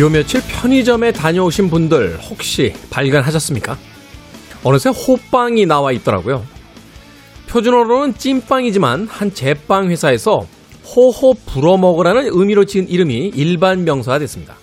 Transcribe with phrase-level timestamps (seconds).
[0.00, 3.76] 요 며칠 편의점에 다녀오신 분들 혹시 발견하셨습니까?
[4.64, 6.42] 어느새 호빵이 나와 있더라고요.
[7.48, 10.38] 표준어로는 찐빵이지만 한 제빵 회사에서
[10.86, 14.54] 호호 불어먹으라는 의미로 지은 이름이 일반 명사가 됐습니다.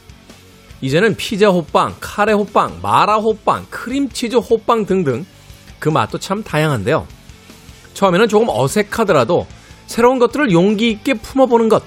[0.81, 5.23] 이제는 피자 호빵, 카레 호빵, 마라 호빵, 크림치즈 호빵 등등
[5.77, 7.05] 그 맛도 참 다양한데요.
[7.93, 9.45] 처음에는 조금 어색하더라도
[9.85, 11.83] 새로운 것들을 용기 있게 품어보는 것.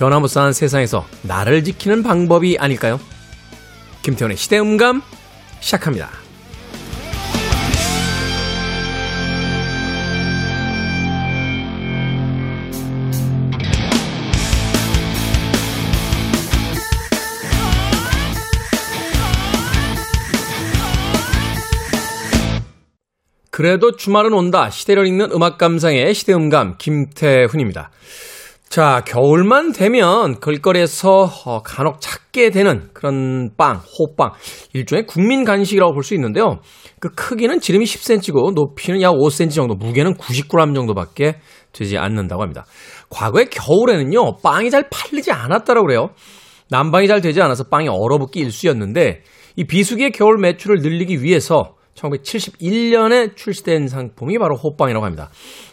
[0.00, 2.98] 변화무쌍한 세상에서 나를 지키는 방법이 아닐까요?
[4.00, 5.02] 김태훈의 시대음감
[5.60, 6.08] 시작합니다.
[23.50, 24.70] 그래도 주말은 온다.
[24.70, 27.90] 시대를 읽는 음악 감상의 시대음감 김태훈입니다.
[28.70, 34.30] 자, 겨울만 되면 길거리에서 어, 간혹 찾게 되는 그런 빵, 호빵.
[34.74, 36.60] 일종의 국민 간식이라고 볼 수 있는데요.
[37.00, 41.40] 그 크기는 지름이 10cm고 높이는 약 5cm 정도, 무게는 90g 정도밖에
[41.72, 42.64] 되지 않는다고 합니다.
[43.08, 46.10] 과거에 겨울에는요, 빵이 잘 팔리지 않았다고 그래요.
[46.68, 49.22] 난방이 잘 되지 않아서 빵이 얼어붙기 일쑤였는데
[49.56, 55.30] 이 비수기의 겨울 매출을 늘리기 위해서 1971년에 출시된 상품이 바로 호빵이라고 합니다.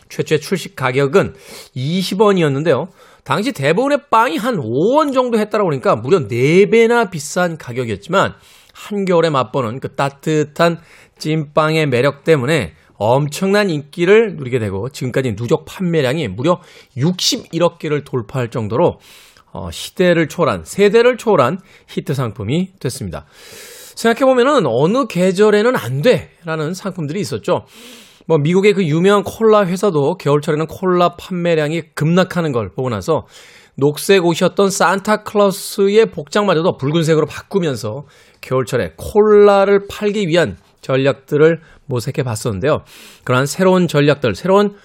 [0.10, 1.34] 최초의 출시 가격은
[1.76, 2.88] 20원이었는데요.
[3.24, 8.34] 당시 대부분의 빵이 한 5원 정도 했다고 그러니까 무려 4배나 비싼 가격이었지만
[8.74, 10.80] 한겨울에 맛보는 그 따뜻한
[11.18, 16.62] 찐빵의 매력 때문에 엄청난 인기를 누리게 되고 지금까지 누적 판매량이 무려
[16.96, 19.00] 61억 개를 돌파할 정도로
[19.52, 23.26] 어, 시대를 초월한 세대를 초월한 히트 상품이 됐습니다.
[23.96, 27.66] 생각해보면은 어느 계절에는 안 돼라는 상품들이 있었죠.
[28.28, 33.26] 뭐 미국의 그 유명한 콜라 회사도 겨울철에는 콜라 판매량이 급락하는 걸 보고 나서
[33.78, 38.04] 녹색 옷이었던 산타클로스의 복장마저도 붉은색으로 바꾸면서
[38.42, 42.80] 겨울철에 콜라를 팔기 위한 전략들을 모색해 봤었는데요.
[43.24, 44.76] 그러한 새로운 전략들, 새로운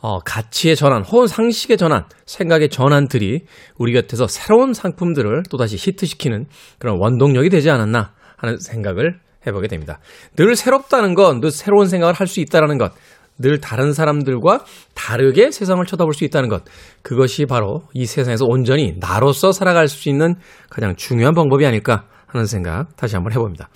[0.00, 3.44] 어, 가치의 전환, 혹은 상식의 전환, 생각의 전환들이
[3.78, 6.46] 우리 곁에서 새로운 상품들을 또다시 히트시키는
[6.78, 9.98] 그런 원동력이 되지 않았나 하는 생각을 해보게 됩니다.
[10.36, 12.92] 늘 새롭다는 건, 늘 새로운 생각을 할 수 있다는 것,
[13.38, 14.64] 늘 다른 사람들과
[14.94, 16.64] 다르게 세상을 쳐다볼 수 있다는 것,
[17.02, 20.34] 그것이 바로 이 세상에서 온전히 나로서 살아갈 수 있는
[20.70, 23.68] 가장 중요한 방법이 아닐까 하는 생각 다시 한번 해봅니다.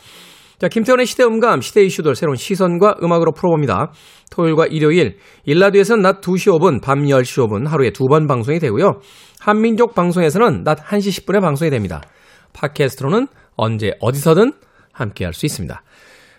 [0.59, 3.93] 자, 김태훈의 시대 음감, 시대 이슈들 새로운 시선과 음악으로 풀어봅니다.
[4.31, 9.01] 토요일과 일요일, 1라디오에서는 낮 2시 5분, 밤 10시 5분 하루에 두 번 방송이 되고요.
[9.41, 12.03] 한민족 방송에서는 낮 1시 10분에 방송이 됩니다.
[12.53, 14.53] 팟캐스트로는 언제 어디서든
[15.01, 15.83] 함께 할 수 있습니다.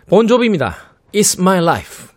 [0.08, 0.76] 본조비입니다.
[1.14, 2.12] It's my life.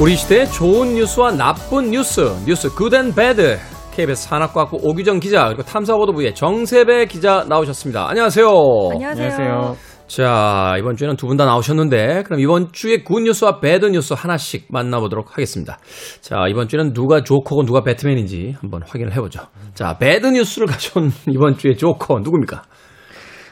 [0.00, 3.58] 우리 시대의 좋은 뉴스와 나쁜 뉴스, 뉴스 good and bad.
[3.92, 8.08] KBS 산업과학부 옥유정 기자 그리고 탐사보도부의 정새배 기자 나오셨습니다.
[8.08, 8.46] 안녕하세요.
[8.92, 9.32] 안녕하세요.
[9.32, 9.89] 안녕하세요.
[10.10, 14.66] 자, 이번 주에는 두 분 다 나오셨는데, 그럼 이번 주에 good news와 bad news 하나씩
[14.68, 15.78] 만나보도록 하겠습니다.
[16.20, 19.42] 자, 이번 주에는 누가 조커고 누가 배트맨인지 한번 확인을 해보죠.
[19.74, 22.62] 자, bad news를 가져온 이번 주에 조커 누굽니까?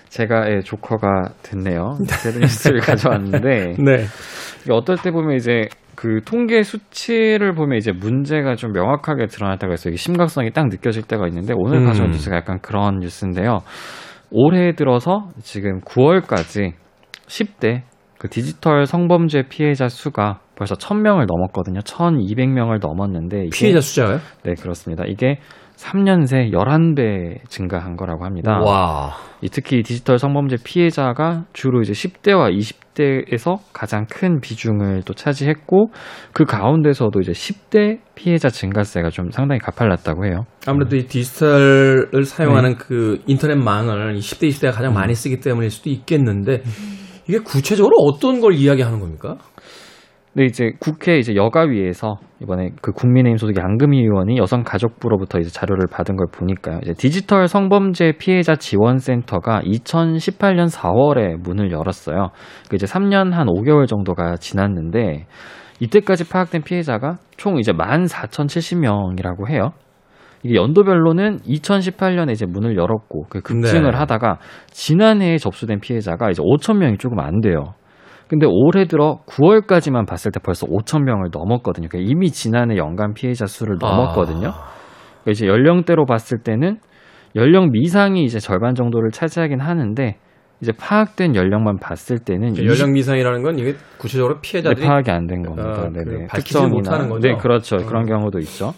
[0.09, 1.97] 제가 예, 조커가 됐네요.
[2.25, 4.07] bad news를 가져왔는데 네.
[4.69, 9.91] 어떨 때 보면 이제 그 통계 수치를 보면 이제 문제가 좀 명확하게 있어요.
[9.91, 11.85] 이게 심각성이 딱 느껴질 때가 있는데 오늘 음.
[11.85, 13.59] 가져온 뉴스가 약간 그런 뉴스인데요.
[14.31, 16.73] 올해 들어서 지금 9월까지
[17.27, 17.83] 10대
[18.19, 21.81] 그 디지털 성범죄 피해자 수가 벌써 1000명을 넘었거든요.
[21.81, 24.19] 1200명을 넘었는데 피해자 숫자요?
[24.43, 25.05] 네, 그렇습니다.
[25.07, 25.39] 이게
[25.77, 28.59] 3년 새 11배 증가한 거라고 합니다.
[28.59, 29.13] 와.
[29.41, 35.91] 이 특히 디지털 성범죄 피해자가 주로 이제 10대와 20대 에서 가장 큰 비중을 또 차지했고
[36.33, 40.45] 그 가운데서도 이제 10대 피해자 증가세가 좀 상당히 가팔랐다고 해요.
[40.67, 46.63] 아무래도 이 디지털을 사용하는 그 인터넷망을 10대, 20대가 가장 많이 쓰기 때문일 수도 있겠는데,
[47.29, 49.37] 이게 구체적으로 어떤 걸 이야기하는 겁니까?
[50.39, 56.15] 근데 이제 국회 이제 여가위에서 이번에 그 국민의힘 소속 양금희 의원이 여성가족부로부터 이제 자료를 받은
[56.15, 56.79] 걸 보니까요.
[56.85, 62.29] 이제 디지털 성범죄 피해자 지원센터가 2018년 4월에 문을 열었어요.
[62.71, 65.27] 그 이제 3년 한 5개월 정도가 지났는데
[65.81, 69.73] 이때까지 파악된 피해자가 총 이제 14,070명이라고 해요.
[70.45, 73.99] 이게 연도별로는 2018년에 이제 문을 열었고 그 급증을 네.
[73.99, 74.39] 하다가
[74.69, 77.75] 지난해에 접수된 피해자가 이제 5,000명이 조금 안 돼요.
[78.29, 81.89] 근데 올해 들어 9월까지만 봤을 때 벌써 5천 명을 넘었거든요.
[81.89, 84.49] 그러니까 이미 지난해 연간 피해자 수를 넘었거든요.
[84.49, 84.69] 아.
[85.23, 86.79] 그러니까 이제 연령대로 봤을 때는
[87.37, 90.17] 연령 미상이 이제 절반 정도를 차지하긴 하는데
[90.61, 92.91] 이제 파악된 연령만 봤을 때는 연령 20...
[92.91, 95.71] 미상이라는 건 이게 구체적으로 피해자들이 네, 파악이 안 된 겁니다.
[95.71, 96.05] 어, 네네.
[96.05, 97.29] 그 밝히지 못하는 거죠.
[97.29, 97.77] 네, 그렇죠.
[97.77, 97.87] 음.
[97.87, 98.73] 그런 경우도 있죠.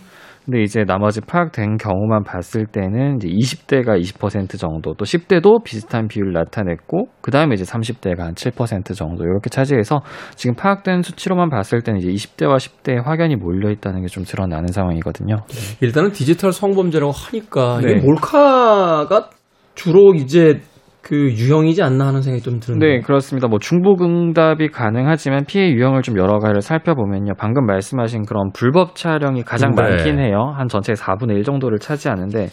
[0.45, 6.33] 근데 이제 나머지 파악된 경우만 봤을 때는 이제 20대가 20% 정도, 또 10대도 비슷한 비율을
[6.33, 10.01] 나타냈고, 그 다음에 이제 30대가 한 7% 정도 이렇게 차지해서
[10.35, 15.37] 지금 파악된 수치로만 봤을 때는 이제 20대와 10대의 확연히 몰려 있다는 게 좀 드러나는 상황이거든요.
[15.81, 17.93] 일단은 디지털 성범죄라고 하니까 네.
[17.93, 19.31] 이게 몰카가
[19.77, 20.61] 주로 이제
[21.03, 22.87] 그 유형이지 않나 하는 생각이 좀 드는데.
[22.87, 23.49] 네, 그렇습니다.
[23.49, 27.33] 뭐 중복 응답이 가능하지만 피해 유형을 좀 여러 가지를 살펴보면요.
[27.39, 29.83] 방금 말씀하신 그런 불법 촬영이 가장 네.
[29.83, 30.53] 많긴 해요.
[30.57, 32.49] 한 전체의 4분의 1 정도를 차지하는데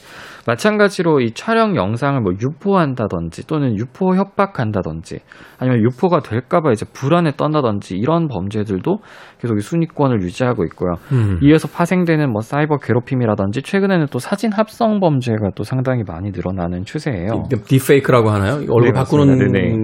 [0.47, 5.19] 마찬가지로 이 촬영 영상을 뭐 유포한다든지 또는 유포 협박한다든지
[5.59, 8.99] 아니면 유포가 될까봐 이제 불안에 떤다든지 이런 범죄들도
[9.39, 10.93] 계속 순위권을 유지하고 있고요.
[11.11, 11.39] 음.
[11.43, 17.43] 이어서 파생되는 뭐 사이버 괴롭힘이라든지 최근에는 또 사진 합성 범죄가 또 상당히 많이 늘어나는 추세예요.
[17.65, 18.53] 디페이크라고 하나요?
[18.53, 19.75] 얼굴 네, 바꾸는 네네.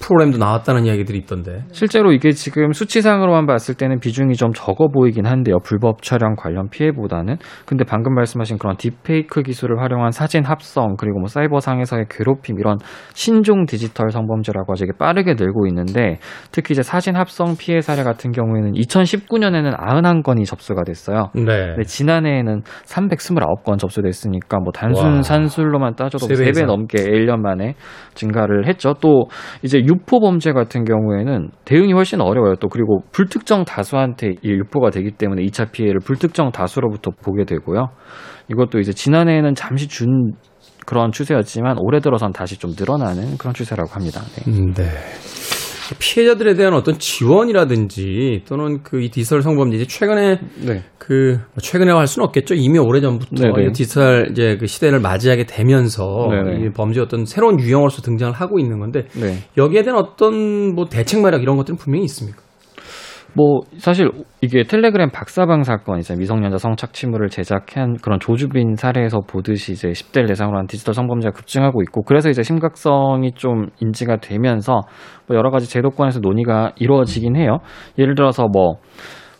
[0.00, 1.64] 프로그램도 나왔다는 이야기들이 있던데.
[1.72, 5.56] 실제로 이게 지금 수치상으로만 봤을 때는 비중이 좀 적어 보이긴 한데요.
[5.64, 7.38] 불법 촬영 관련 피해보다는.
[7.66, 12.78] 근데 방금 말씀하신 그런 디페이크 기술을 활용 한 사진 합성 그리고 뭐 사이버상에서의 괴롭힘 이런
[13.14, 16.18] 신종 디지털 성범죄라고 아주 빠르게 늘고 있는데
[16.52, 21.30] 특히 이제 사진 합성 피해 사례 같은 경우에는 2019년에는 91건이 접수가 됐어요.
[21.34, 21.42] 네.
[21.44, 25.22] 근데 지난해에는 329건 접수됐으니까 뭐 단순 와.
[25.22, 27.74] 산술로만 따져도 3배, 3배 넘게 1년 만에
[28.14, 28.94] 증가를 했죠.
[29.00, 29.28] 또
[29.62, 32.56] 이제 유포 범죄 같은 경우에는 대응이 훨씬 어려워요.
[32.56, 37.90] 또 그리고 불특정 다수한테 유포가 되기 때문에 2차 피해를 불특정 다수로부터 보게 되고요.
[38.50, 40.32] 이것도 이제 지난해에는 잠시 준
[40.86, 44.22] 그런 추세였지만 올해 들어선 다시 좀 늘어나는 그런 추세라고 합니다.
[44.36, 44.50] 네.
[44.50, 44.84] 음, 네.
[45.98, 50.82] 피해자들에 대한 어떤 지원이라든지 또는 그 이 디지털 성범죄 최근에 네.
[50.98, 52.54] 그뭐 최근에 할 수는 없겠죠.
[52.54, 53.72] 이미 오래 전부터 네네.
[53.72, 56.28] 디지털 이제 그 시대를 맞이하게 되면서
[56.60, 59.38] 이 범죄 어떤 새로운 유형으로서 등장을 하고 있는 건데 네.
[59.56, 62.42] 여기에 대한 어떤 뭐 대책 마련 이런 것들은 분명히 있습니까?
[63.38, 69.90] 뭐 사실 이게 텔레그램 박사방 사건 이제 미성년자 성착취물을 제작한 그런 조주빈 사례에서 보듯이 이제
[69.90, 74.80] 10대를 대상으로 한 디지털 성범죄가 급증하고 있고 그래서 이제 심각성이 좀 인지가 되면서
[75.28, 77.58] 뭐 여러 가지 제도권에서 논의가 이루어지긴 해요.
[77.96, 78.78] 예를 들어서 뭐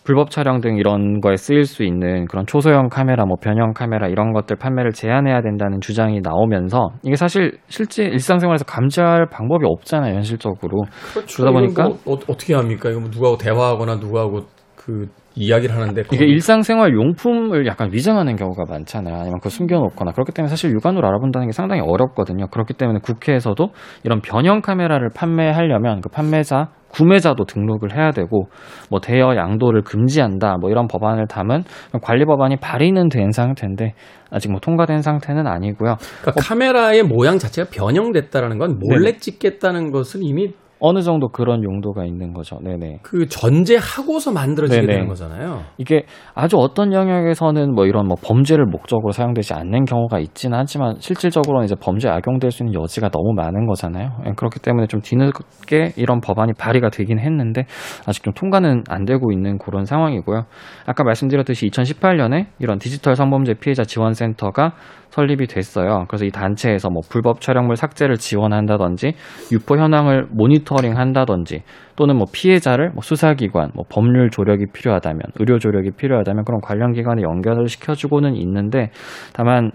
[0.08, 4.32] 불법 촬영 등 이런 거에 쓰일 수 있는 그런 초소형 카메라, 뭐 변형 카메라 이런
[4.32, 10.84] 것들 판매를 제한해야 된다는 주장이 나오면서 이게 사실 실제 일상생활에서 감지할 방법이 없잖아요, 현실적으로.
[11.12, 11.42] 그렇죠.
[11.42, 12.88] 그러다 보니까 뭐 어, 떻게 합니까?
[12.88, 14.44] 이거 뭐 누구하고 대화하거나 누구하고
[14.76, 19.14] 그 이야기를 하는데 이게 일상생활 용품을 약간 위장하는 경우가 많잖아요.
[19.14, 22.46] 아니면 그 숨겨놓거나 그렇기 때문에 사실 육안으로 알아본다는 게 상당히 어렵거든요.
[22.46, 23.68] 그렇기 때문에 국회에서도
[24.04, 28.48] 이런 변형 카메라를 판매하려면 그 판매자 구매자도 등록을 해야 되고
[28.90, 31.64] 뭐 대여 양도를 금지한다 뭐 이런 법안을 담은
[32.02, 33.94] 관리 법안이 발의는 된 상태인데
[34.30, 35.96] 아직 뭐 통과된 상태는 아니고요.
[36.20, 41.64] 그러니까 어, 카메라의 모양 자체가 변형됐다라는 건 몰래 네 찍겠다는 것은 이미 어느 정도 그런
[41.64, 42.58] 용도가 있는 거죠.
[42.62, 43.00] 네네.
[43.02, 44.92] 그 전제하고서 만들어지게 네네.
[44.92, 45.62] 되는 거잖아요.
[45.76, 46.04] 이게
[46.34, 51.74] 아주 어떤 영역에서는 뭐 이런 뭐 범죄를 목적으로 사용되지 않는 경우가 있지는 하지만 실질적으로는 이제
[51.74, 54.10] 범죄에 악용될 수 있는 여지가 너무 많은 거잖아요.
[54.26, 57.64] 예, 그렇기 때문에 좀 뒤늦게 이런 법안이 발의가 되긴 했는데
[58.06, 60.44] 아직 좀 통과는 안 되고 있는 그런 상황이고요.
[60.86, 64.74] 아까 말씀드렸듯이 2018년에 이런 디지털 성범죄 피해자 지원센터가
[65.10, 66.04] 설립이 됐어요.
[66.08, 69.14] 그래서 이 단체에서 뭐 불법 촬영물 삭제를 지원한다든지
[69.52, 71.62] 유포 현황을 모니터링 한다든지
[71.96, 77.22] 또는 뭐 피해자를 뭐 수사기관, 뭐 법률 조력이 필요하다면 의료 조력이 필요하다면 그런 관련 기관에
[77.22, 78.90] 연결을 시켜주고는 있는데
[79.32, 79.70] 다만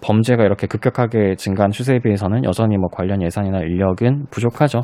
[0.00, 4.82] 범죄가 이렇게 급격하게 증가한 추세에 비해서는 여전히 뭐 관련 예산이나 인력은 부족하죠.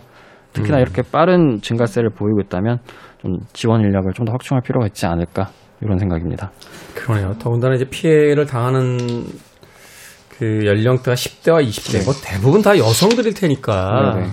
[0.53, 0.83] 특히나 음.
[0.83, 2.79] 이렇게 빠른 증가세를 보이고 있다면
[3.19, 5.49] 좀 지원 인력을 좀 더 확충할 필요가 있지 않을까
[5.81, 6.51] 이런 생각입니다.
[6.95, 7.33] 그러네요.
[7.39, 8.99] 더군다나 이제 피해를 당하는
[10.43, 12.05] 그 연령대가 10대와 20대 네.
[12.05, 14.31] 뭐 대부분 다 여성들일 테니까 네네.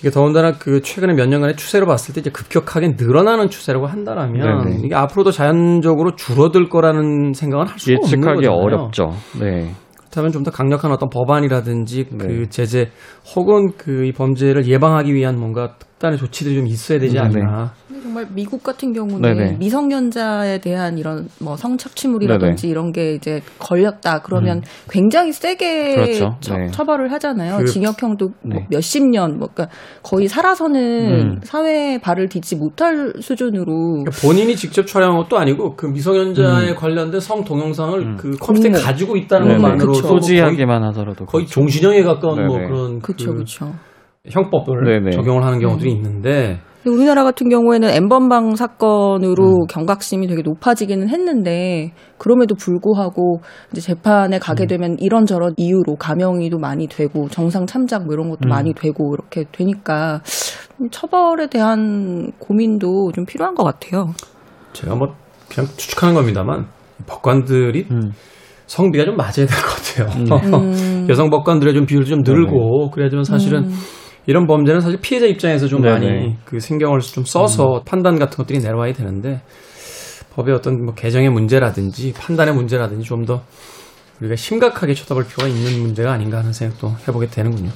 [0.00, 4.80] 이게 더군다나 그 최근에 몇 년간의 추세로 봤을 때 이제 급격하게 늘어나는 추세라고 한다라면 네네.
[4.84, 8.50] 이게 앞으로도 자연적으로 줄어들 거라는 생각은 할 수가 없는 거잖아요.
[8.50, 9.12] 어렵죠.
[9.38, 9.72] 네.
[9.98, 12.26] 그렇다면 좀 더 강력한 어떤 법안이라든지 네.
[12.26, 12.90] 그 제재
[13.36, 17.42] 혹은 그 이 범죄를 예방하기 위한 뭔가 특단의 조치들이 좀 있어야 되지 네, 네.
[17.42, 17.72] 않나.
[18.02, 19.56] 정말 미국 같은 경우는 네네.
[19.58, 22.70] 미성년자에 대한 이런 뭐 성착취물이라든지 네네.
[22.70, 24.62] 이런 게 이제 걸렸다 그러면 음.
[24.88, 26.36] 굉장히 세게 그렇죠.
[26.40, 26.70] 처, 네.
[26.70, 27.58] 처벌을 하잖아요.
[27.58, 28.66] 그, 징역형도 뭐 네.
[28.70, 31.40] 몇십 년, 뭐 그러니까 거의 살아서는 음.
[31.42, 36.74] 사회에 발을 딛지 못할 수준으로 그러니까 본인이 직접 촬영한 것도 아니고 그 미성년자에 음.
[36.76, 38.16] 관련된 성 동영상을 음.
[38.16, 43.74] 그 컴퓨터에 가지고 있다는 것만으로 소지하기만 하더라도 거의 종신형에 가까운 뭐 그런 그렇죠, 그렇죠.
[44.28, 45.10] 형법을 네네.
[45.12, 45.96] 적용을 하는 경우들이 음.
[45.96, 49.66] 있는데 우리나라 같은 경우에는 엠번방 사건으로 음.
[49.68, 53.40] 경각심이 되게 높아지기는 했는데 그럼에도 불구하고
[53.72, 54.66] 이제 재판에 가게 음.
[54.66, 58.48] 되면 이런저런 이유로 감형이도 많이 되고 정상 참작 뭐 이런 것도 음.
[58.48, 60.22] 많이 되고 이렇게 되니까
[60.90, 64.06] 처벌에 대한 고민도 좀 필요한 것 같아요.
[64.72, 65.08] 제가 뭐
[65.50, 66.66] 그냥 추측하는 겁니다만
[67.06, 68.12] 법관들이 음.
[68.66, 70.60] 성비가 좀 맞아야 될 것 같아요.
[70.62, 71.06] 음.
[71.10, 72.90] 여성 법관들의 좀 비율이 좀 늘고 네.
[72.94, 73.74] 그래야지만 사실은 음.
[74.26, 75.92] 이런 범죄는 사실 피해자 입장에서 좀 네네.
[75.92, 77.80] 많이 그 신경을 좀 써서 음.
[77.84, 79.40] 판단 같은 것들이 내려와야 되는데
[80.34, 83.42] 법의 어떤 뭐 개정의 문제라든지 판단의 문제라든지 좀 더
[84.20, 87.70] 우리가 심각하게 쳐다볼 필요가 있는 문제가 아닌가 하는 생각도 해보게 되는군요.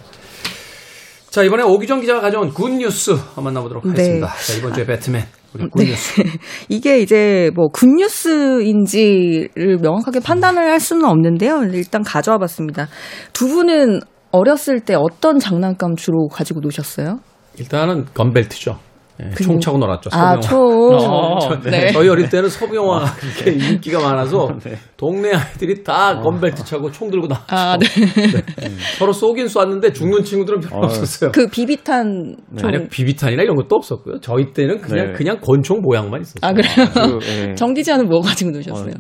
[1.30, 3.90] 자 이번에 옥유정 기자가 가져온 good news 만나보도록 네.
[3.90, 4.28] 하겠습니다.
[4.28, 4.52] 네.
[4.52, 5.24] 자, 이번 주에 배트맨
[5.54, 6.20] 우리 good news.
[6.20, 6.30] 네.
[6.68, 11.62] 이게 이제 뭐 good news인지를 명확하게 판단을 할 수는 없는데요.
[11.72, 12.88] 일단 가져와 봤습니다.
[13.32, 14.00] 두 분은
[14.34, 17.20] 어렸을 때 어떤 장난감 주로 가지고 노셨어요?
[17.56, 18.76] 일단은 gun belt죠.
[19.16, 20.10] 네, 총 차고 놀았죠.
[20.12, 20.92] 아, 총.
[20.92, 21.92] 어, 저, 네.
[21.92, 24.76] 저희 어릴 때는 영화가 그렇게 인기가 많아서 네.
[24.96, 26.20] 동네 아이들이 다 어.
[26.20, 27.46] gun belt 차고 총 들고 나왔죠.
[27.54, 27.86] 아, 네.
[27.86, 28.68] 네.
[28.98, 30.84] 서로 쏘긴 쐈는데 죽는 친구들은 별로 어.
[30.86, 31.30] 없었어요.
[31.30, 32.68] 그 비비탄 총.
[32.68, 34.18] 아니 비비탄이나 이런 것도 없었고요.
[34.20, 35.12] 저희 때는 그냥 네.
[35.12, 36.40] 그냥 권총 모양만 있었어요.
[36.42, 37.50] 아 그래요?
[37.52, 38.94] 아, 정기자는 뭐 가지고 노셨어요?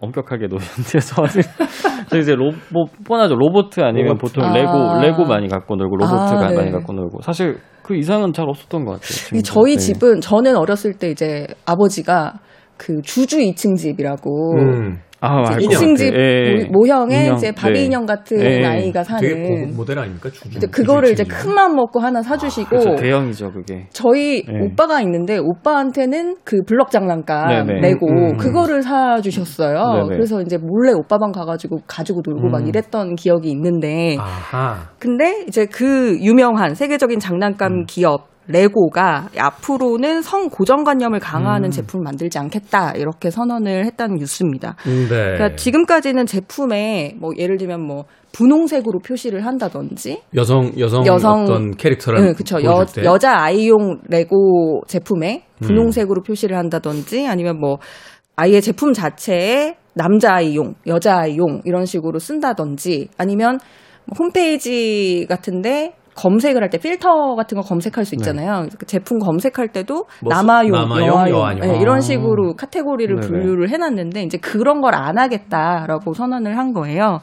[0.00, 1.30] 어, 엄격하게 노셨는데 저는
[2.08, 4.20] 저 이제 로봇 뭐 뻔하죠 로보트 아니면 로봇.
[4.20, 4.52] 보통 아.
[4.52, 6.56] 레고 레고 많이 갖고 놀고 로보트가 아, 네.
[6.56, 9.42] 많이 갖고 놀고 사실 그 이상은 잘 없었던 것 같아요.
[9.42, 9.78] 저희 네.
[9.78, 12.34] 집은 저는 어렸을 때 이제 아버지가
[12.76, 14.98] 그 주주 2층 집이라고 음.
[15.20, 17.36] 아, 2층 집 예, 모형의 인형.
[17.36, 17.84] 이제 바비 네.
[17.86, 18.64] 인형 같은 예.
[18.64, 20.28] 아이가 사는 되게 모델 아닙니까?
[20.30, 20.56] 주주.
[20.58, 23.02] 이제 그거를 이제 큰 맘 먹고 하나 사주시고 아, 그렇죠.
[23.02, 23.86] 대형이죠 그게.
[23.92, 24.58] 저희 예.
[24.60, 27.80] 오빠가 있는데 오빠한테는 그 블럭 장난감 네네.
[27.80, 28.36] 레고 음, 음.
[28.36, 29.78] 그거를 사주셨어요.
[30.02, 30.08] 네네.
[30.08, 32.50] 그래서 이제 몰래 오빠 방 가가지고 가지고 놀고 음.
[32.52, 34.16] 막 이랬던 기억이 있는데.
[34.20, 34.90] 아하.
[34.98, 37.84] 근데 이제 그 유명한 세계적인 장난감 음.
[37.86, 41.70] 기업 레고가 앞으로는 성 고정관념을 강화하는 음.
[41.70, 44.76] 제품을 만들지 않겠다 이렇게 선언을 했다는 뉴스입니다.
[44.86, 45.08] 음, 네.
[45.08, 52.20] 그러니까 지금까지는 제품에 뭐 예를 들면 뭐 분홍색으로 표시를 한다든지 여성 여성, 여성 어떤 캐릭터를
[52.20, 52.62] 네, 그렇죠.
[52.62, 55.66] 여, 여자 아이용 레고 제품에 음.
[55.66, 56.22] 분홍색으로 음.
[56.22, 57.78] 표시를 한다든지 아니면 뭐
[58.36, 63.58] 아이의 제품 자체에 남자 아이용, 여자 아이용 이런 식으로 쓴다든지 아니면
[64.18, 68.16] 홈페이지 같은데 검색을 할 때 필터 같은 거 검색할 수 네.
[68.20, 68.62] 있잖아요.
[68.62, 68.68] 네.
[68.86, 71.60] 제품 검색할 때도 뭐 남아용, 남아용, 여아용, 여아용.
[71.60, 73.26] 네, 이런 식으로 카테고리를 네네.
[73.28, 77.20] 분류를 해놨는데 이제 그런 걸 안 하겠다라고 선언을 한 거예요.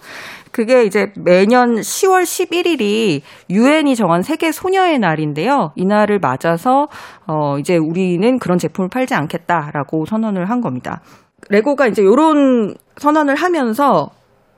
[0.52, 5.72] 그게 이제 매년 10월 11일이 유엔이 정한 세계 소녀의 날인데요.
[5.76, 6.88] 이 날을 맞아서
[7.28, 11.02] 어 이제 우리는 그런 제품을 팔지 않겠다라고 선언을 한 겁니다.
[11.50, 14.10] 레고가 이제 요런 선언을 하면서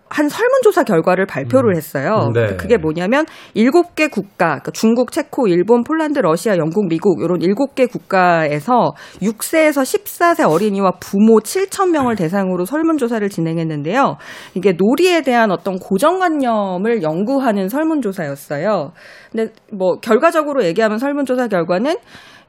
[0.07, 1.75] 한 설문조사 결과를 발표를 음.
[1.75, 2.31] 했어요.
[2.33, 2.55] 네.
[2.57, 8.93] 그게 뭐냐면 7개 국가, 그러니까 중국, 체코, 일본, 폴란드, 러시아, 영국, 미국 이런 7개 국가에서
[9.21, 14.17] 6세에서 14세 어린이와 부모 7천 명을 대상으로 설문조사를 진행했는데요.
[14.53, 18.91] 이게 놀이에 대한 어떤 고정관념을 연구하는 설문조사였어요.
[19.31, 21.95] 근데 뭐 결과적으로 얘기하면 설문조사 결과는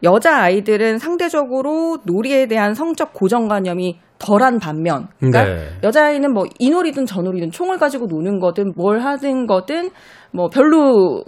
[0.02, 5.68] 여자 아이들은 상대적으로 놀이에 대한 성적 고정관념이 덜한 반면, 그러니까 네.
[5.82, 9.90] 여자아이는 뭐 이 놀이든 저 놀이든 총을 가지고 노는 거든 뭘 하든 거든
[10.32, 11.22] 뭐 별로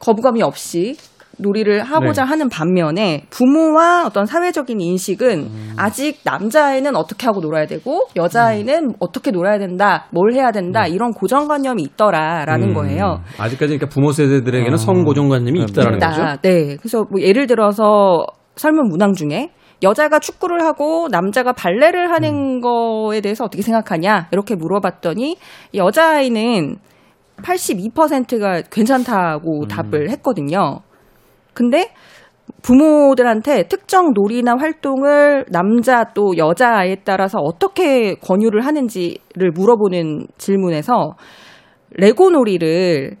[0.00, 0.96] 거부감이 없이
[1.38, 2.28] 놀이를 하고자 네.
[2.28, 5.72] 하는 반면에 부모와 어떤 사회적인 인식은 음.
[5.76, 8.92] 아직 남자아이는 어떻게 하고 놀아야 되고 여자아이는 음.
[8.98, 10.92] 어떻게 놀아야 된다, 뭘 해야 된다 음.
[10.92, 12.74] 이런 고정관념이 있더라라는 음.
[12.74, 13.20] 거예요.
[13.38, 14.76] 아직까지 그러니까 부모 세대들에게는 어.
[14.76, 15.66] 성 고정관념이 네.
[15.68, 16.10] 있다라는 있다.
[16.10, 16.40] 거죠.
[16.42, 18.24] 네, 그래서 뭐 예를 들어서
[18.56, 19.50] 설문 문항 중에
[19.82, 22.60] 여자가 축구를 하고 남자가 발레를 하는 음.
[22.60, 25.36] 거에 대해서 어떻게 생각하냐 이렇게 물어봤더니
[25.74, 26.76] 여자아이는
[27.42, 29.68] 82%가 괜찮다고 음.
[29.68, 30.80] 답을 했거든요.
[31.54, 31.90] 근데
[32.62, 41.14] 부모들한테 특정 놀이나 활동을 남자 또 여자아이에 따라서 어떻게 권유를 하는지를 물어보는 질문에서
[41.90, 43.16] 레고 놀이를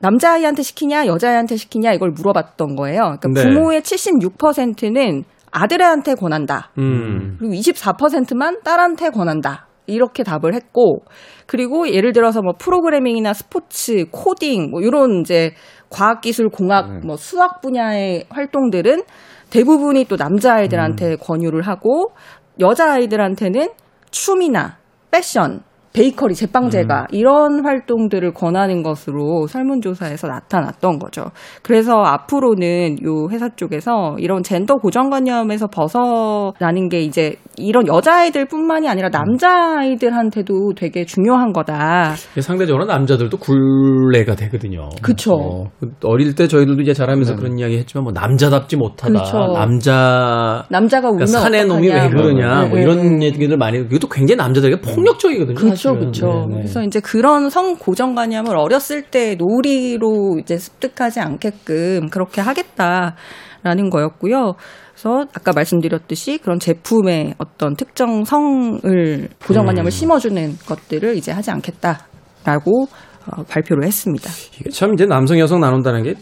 [0.00, 3.16] 남자아이한테 시키냐 여자아이한테 시키냐 이걸 물어봤던 거예요.
[3.20, 3.42] 그러니까 네.
[3.42, 6.72] 부모의 76%는 아들한테 권한다.
[6.78, 7.36] 음.
[7.38, 9.68] 그리고 24%만 딸한테 권한다.
[9.86, 11.02] 이렇게 답을 했고
[11.46, 15.52] 그리고 예를 들어서 뭐 프로그래밍이나 스포츠, 코딩 뭐 이런 이제
[15.92, 17.00] 과학기술, 공학, 네.
[17.04, 19.02] 뭐 수학 분야의 활동들은
[19.50, 21.16] 대부분이 또 남자아이들한테 음.
[21.20, 22.12] 권유를 하고
[22.58, 23.68] 여자아이들한테는
[24.10, 24.78] 춤이나
[25.10, 27.06] 패션 베이커리, 제빵제가 음.
[27.10, 31.26] 이런 활동들을 권하는 것으로 설문조사에서 나타났던 거죠.
[31.62, 40.72] 그래서 앞으로는 요 회사 쪽에서 이런 젠더 고정관념에서 벗어나는 게 이제 이런 여자아이들뿐만이 아니라 남자아이들한테도
[40.76, 42.14] 되게 중요한 거다.
[42.40, 44.88] 상대적으로 남자들도 굴레가 되거든요.
[45.02, 45.34] 그렇죠.
[45.34, 45.70] 어,
[46.04, 47.42] 어릴 때 저희들도 이제 자라면서 네.
[47.42, 49.12] 그런 이야기 했지만 뭐 남자답지 못하다.
[49.12, 49.38] 그쵸.
[49.54, 52.62] 남자 남자가 울면 그러니까 사내 놈이 왜 그러냐.
[52.62, 52.68] 네.
[52.68, 53.26] 뭐 이런 네.
[53.26, 55.56] 얘기들 많이 이것도 굉장히 남자들에게 폭력적이거든요.
[55.56, 56.48] 그렇죠, 그렇죠.
[56.50, 64.54] 그래서 이제 그런 성 고정관념을 어렸을 때 놀이로 이제 습득하지 않게끔 그렇게 하겠다라는 거였고요.
[64.92, 69.90] 그래서 아까 말씀드렸듯이 그런 제품의 어떤 특정 성을 고정관념을 음.
[69.90, 72.86] 심어주는 것들을 이제 하지 않겠다라고
[73.26, 74.30] 어, 발표를 했습니다.
[74.58, 76.14] 이게 참 이제 남성 여성 나눈다는 게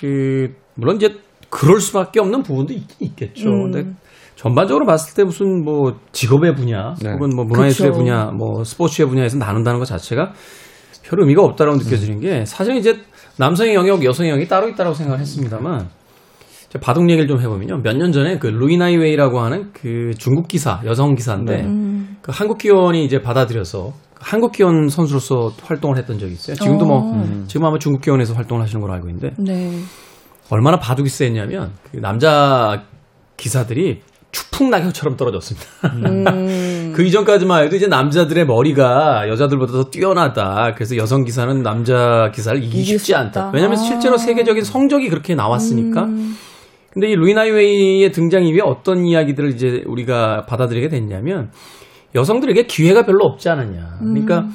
[0.00, 1.14] 그 물론 이제
[1.48, 3.48] 그럴 수밖에 없는 부분도 있긴 있겠죠.
[3.48, 3.70] 음.
[3.70, 3.90] 근데
[4.48, 7.12] 전반적으로 봤을 때 무슨 뭐 직업의 분야 네.
[7.12, 10.32] 혹은 뭐 문화예술의 분야, 뭐 스포츠의 분야에서 나눈다는 것 자체가
[11.02, 12.98] 별 의미가 없다라고 느껴지는 게 사실 이제
[13.38, 15.88] 남성의 영역, 여성의 영역이 따로 있다고 생각을 했습니다만
[16.80, 17.78] 바둑 얘기를 좀 해보면요.
[17.82, 21.64] 몇 년 전에 그 루이나이웨이라고 하는 그 중국 기사, 여성 기사인데 네.
[21.64, 22.16] 음.
[22.20, 26.56] 그 한국 기원이 이제 받아들여서 한국 기원 선수로서 활동을 했던 적이 있어요.
[26.56, 27.00] 지금도 뭐, 어.
[27.00, 27.44] 뭐 음.
[27.46, 29.70] 지금 아마 중국 기원에서 활동을 하시는 걸로 알고 있는데 네.
[30.50, 32.84] 얼마나 바둑이 세냐면 그 남자
[33.36, 34.00] 기사들이
[34.32, 35.66] 추풍낙엽처럼 떨어졌습니다.
[35.94, 36.92] 음.
[36.94, 40.72] 그 이전까지만 해도 이제 남자들의 머리가 여자들보다 더 뛰어나다.
[40.74, 43.50] 그래서 여성 기사는 남자 기사를 이기기 쉽지 않다.
[43.54, 43.82] 왜냐하면 아.
[43.82, 46.04] 실제로 세계적인 성적이 그렇게 나왔으니까.
[46.04, 46.36] 음.
[46.90, 51.50] 근데 이 루이나이웨이의 등장 이후에 어떤 이야기들을 이제 우리가 받아들이게 됐냐면
[52.14, 53.98] 여성들에게 기회가 별로 없지 않았냐.
[54.00, 54.50] 그러니까 음.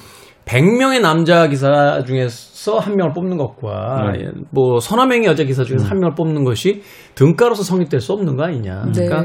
[0.46, 4.32] 100명의 남자 기사 중에서 한 명을 뽑는 것과 네.
[4.50, 5.92] 뭐 서너 명의 여자 기사 중에서 음.
[5.92, 6.82] 한 명을 뽑는 것이
[7.16, 8.86] 등가로서 성립될 수 없는 거 아니냐.
[8.94, 9.06] 네.
[9.06, 9.22] 그러니까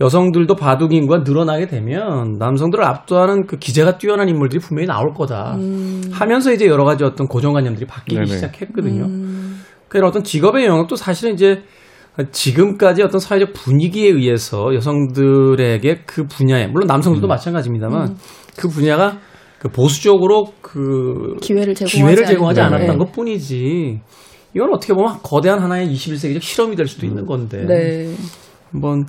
[0.00, 5.56] 여성들도 바둑 인구가 늘어나게 되면 남성들을 압도하는 그 기재가 뛰어난 인물들이 분명히 나올 거다.
[5.56, 6.02] 음.
[6.10, 8.26] 하면서 이제 여러 가지 어떤 고정관념들이 바뀌기 네네.
[8.26, 9.04] 시작했거든요.
[9.04, 9.60] 음.
[9.88, 11.62] 그래서 어떤 직업의 영역도 사실은 이제
[12.32, 17.28] 지금까지 어떤 사회적 분위기에 의해서 여성들에게 그 분야에 물론 남성들도 음.
[17.28, 18.16] 마찬가지입니다만 음.
[18.56, 19.18] 그 분야가
[19.58, 22.96] 그 보수적으로 그 기회를 제공하지, 기회를 제공하지 않았던 네.
[22.96, 24.00] 것 뿐이지
[24.54, 28.14] 이건 어떻게 보면 거대한 하나의 21세기적 실험이 될 수도 있는 건데 네.
[28.72, 29.04] 한번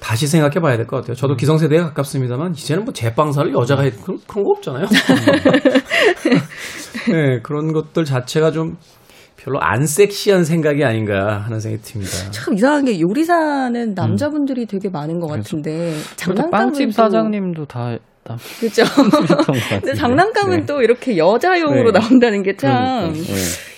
[0.00, 1.14] 다시 생각해 봐야 될 것 같아요.
[1.14, 1.36] 저도 음.
[1.36, 4.86] 기성세대에 가깝습니다만 이제는 뭐 제빵사를 여자가 해 그런, 그런 거 없잖아요.
[7.10, 8.76] 네, 그런 것들 자체가 좀
[9.36, 12.12] 별로 안 섹시한 생각이 아닌가 하는 생각이 듭니다.
[12.32, 14.66] 참 이상한 게 요리사는 남자분들이 음.
[14.66, 17.96] 되게 많은 것 같은데 장난감은 빵집 사장님도 다
[18.60, 18.82] 그렇죠.
[19.80, 20.66] 근데 장난감은 네.
[20.66, 22.00] 또 이렇게 여자용으로 네.
[22.00, 23.22] 나온다는 게참 네.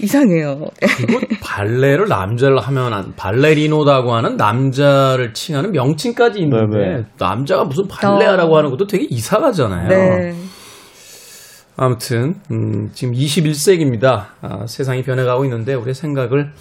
[0.00, 0.64] 이상해요.
[0.96, 7.04] 그리고 발레를 남자를 하면 안, 발레리노다고 하는 남자를 칭하는 명칭까지 있는데 네, 네.
[7.18, 9.88] 남자가 무슨 발레하라고 하는 것도 되게 이상하잖아요.
[9.88, 10.34] 네.
[11.76, 14.26] 아무튼 음, 지금 21세기입니다.
[14.42, 16.52] 아, 세상이 변해가고 있는데 우리의 생각을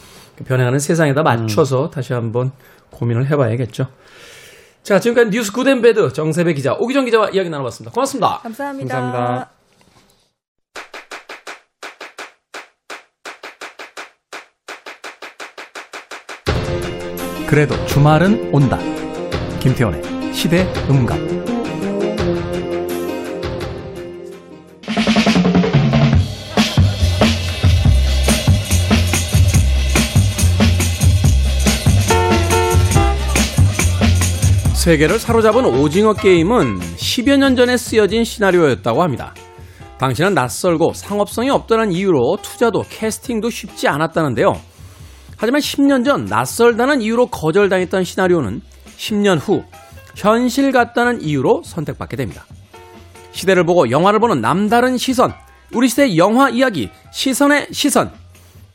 [0.45, 1.89] 변해가는 세상에다 맞춰서 음.
[1.89, 2.51] 다시 한번
[2.91, 3.85] 고민을 해봐야겠죠.
[4.87, 7.91] 자, 지금까지 뉴스 good and bad 정새배 기자, 옥유정 기자와 이야기 나눠봤습니다.
[7.91, 8.39] 고맙습니다.
[8.41, 8.95] 감사합니다.
[8.95, 9.51] 감사합니다.
[17.49, 18.79] 그래도 주말은 온다.
[19.59, 21.46] 김태훈의 시대 음감.
[34.87, 39.33] 세계를 사로잡은 오징어 게임은 10여 년 전에 쓰여진 시나리오였다고 합니다.
[39.97, 44.53] 당시는 낯설고 상업성이 없다는 이유로 투자도 캐스팅도 쉽지 않았다는데요.
[45.35, 48.61] 하지만 10년 전 낯설다는 이유로 거절당했던 시나리오는
[48.95, 49.65] 10년 후
[50.15, 52.45] 현실 같다는 이유로 선택받게 됩니다.
[53.33, 55.33] 시대를 보고 영화를 보는 남다른 시선,
[55.73, 58.13] 우리 시대 영화 이야기, 시선의 시선.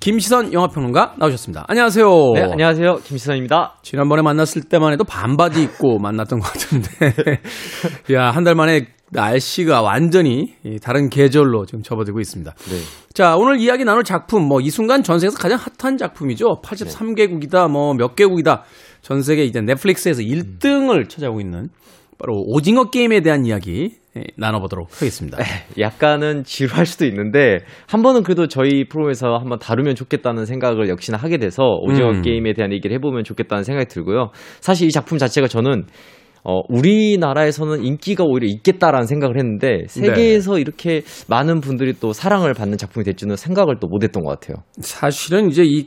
[0.02, 1.64] 김시선 영화평론가 나오셨습니다.
[1.68, 2.32] 안녕하세요.
[2.34, 2.96] 네, 안녕하세요.
[3.04, 3.76] 김시선입니다.
[3.82, 6.88] 지난번에 만났을 때만 해도 반바지 입고 만났던 것 같은데,
[8.12, 12.50] 야, 한 달 만에 날씨가 완전히 다른 계절로 지금 접어들고 있습니다.
[12.52, 12.76] 네.
[13.14, 16.60] 자, 오늘 이야기 나눌 작품, 뭐, 이 순간 전 세계에서 가장 핫한 작품이죠.
[16.64, 18.64] 83개국이다, 뭐, 몇 개국이다.
[19.02, 21.68] 전 세계 이제 넷플릭스에서 1등을 찾아오고 있는
[22.18, 24.01] 바로 오징어 게임에 대한 이야기 예,
[24.36, 25.38] 나눠보도록 하겠습니다.
[25.78, 31.38] 약간은 지루할 수도 있는데 한 번은 그래도 저희 프로에서 한번 다루면 좋겠다는 생각을 역시나 하게
[31.38, 32.22] 돼서 오징어 음.
[32.22, 34.30] 게임에 대한 얘기를 해보면 좋겠다는 생각이 들고요.
[34.60, 35.84] 사실 이 작품 자체가 저는
[36.44, 40.60] 어, 우리나라에서는 인기가 오히려 있겠다라는 생각을 했는데 세계에서 네.
[40.60, 44.64] 이렇게 많은 분들이 또 사랑을 받는 작품이 될 줄은 생각을 또 못했던 것 같아요.
[44.80, 45.86] 사실은 이제 이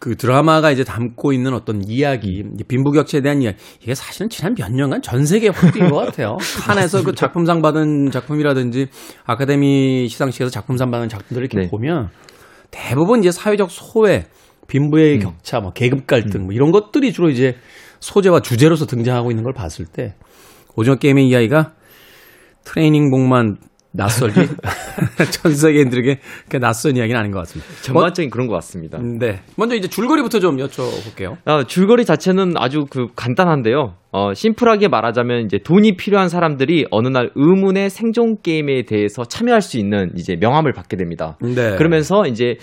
[0.00, 5.02] 그 드라마가 이제 담고 있는 어떤 이야기, 빈부격차에 대한 이야기, 이게 사실은 지난 몇 년간
[5.02, 6.36] 전 세계에 확대인 것 같아요.
[6.66, 8.88] 칸에서 그 작품상 받은 작품이라든지
[9.24, 11.70] 아카데미 시상식에서 작품상 받은 작품들을 이렇게 네.
[11.70, 12.10] 보면
[12.70, 14.26] 대부분 이제 사회적 소외,
[14.66, 15.20] 빈부의 음.
[15.20, 17.56] 격차, 뭐 계급 갈등, 뭐 이런 것들이 주로 이제
[18.00, 20.14] 소재와 주제로서 등장하고 있는 걸 봤을 때
[20.76, 21.72] 오징어 게임의 이야기가
[22.64, 23.58] 트레이닝복만
[23.96, 24.40] 낯설지
[25.30, 27.72] 전 세계인들에게 그 낯선 이야기는 아닌 것 같습니다.
[27.82, 28.98] 전반적인 그런 것 같습니다.
[28.98, 29.40] 네.
[29.56, 31.36] 먼저 이제 줄거리부터 좀 여쭤볼게요.
[31.44, 33.94] 아, 줄거리 자체는 아주 그 간단한데요.
[34.10, 39.78] 어, 심플하게 말하자면 이제 돈이 필요한 사람들이 어느 날 의문의 생존 게임에 대해서 참여할 수
[39.78, 41.38] 있는 이제 명함을 받게 됩니다.
[41.40, 41.76] 네.
[41.76, 42.56] 그러면서 이제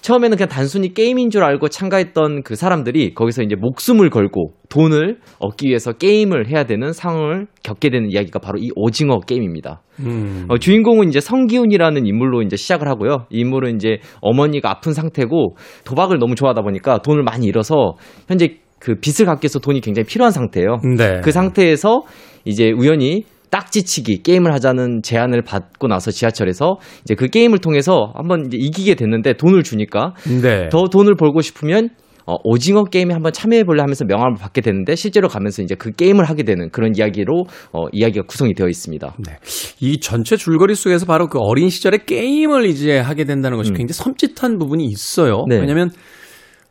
[0.00, 5.68] 처음에는 그냥 단순히 게임인 줄 알고 참가했던 그 사람들이 거기서 이제 목숨을 걸고 돈을 얻기
[5.68, 9.82] 위해서 게임을 해야 되는 상황을 겪게 되는 이야기가 바로 이 오징어 게임입니다.
[10.00, 10.46] 음.
[10.48, 13.26] 어, 주인공은 이제 성기훈이라는 인물로 이제 시작을 하고요.
[13.30, 17.94] 이 인물은 이제 어머니가 아픈 상태고 도박을 너무 좋아하다 보니까 돈을 많이 잃어서
[18.28, 20.78] 현재 그 빚을 갚기 위해서 돈이 굉장히 필요한 상태예요.
[20.96, 21.20] 네.
[21.22, 22.02] 그 상태에서
[22.44, 28.56] 이제 우연히 딱지치기 게임을 하자는 제안을 받고 나서 지하철에서 이제 그 게임을 통해서 한번 이제
[28.56, 30.68] 이기게 됐는데 돈을 주니까 네.
[30.70, 31.90] 더 돈을 벌고 싶으면
[32.26, 36.42] 어, 오징어 게임에 한번 참여해볼래 하면서 명함을 받게 되는데 실제로 가면서 이제 그 게임을 하게
[36.42, 39.14] 되는 그런 이야기로 어, 이야기가 구성이 되어 있습니다.
[39.24, 39.36] 네.
[39.80, 43.76] 이 전체 줄거리 속에서 바로 그 어린 시절에 게임을 이제 하게 된다는 것이 음.
[43.76, 45.44] 굉장히 섬찟한 부분이 있어요.
[45.48, 45.60] 네.
[45.60, 45.90] 왜냐하면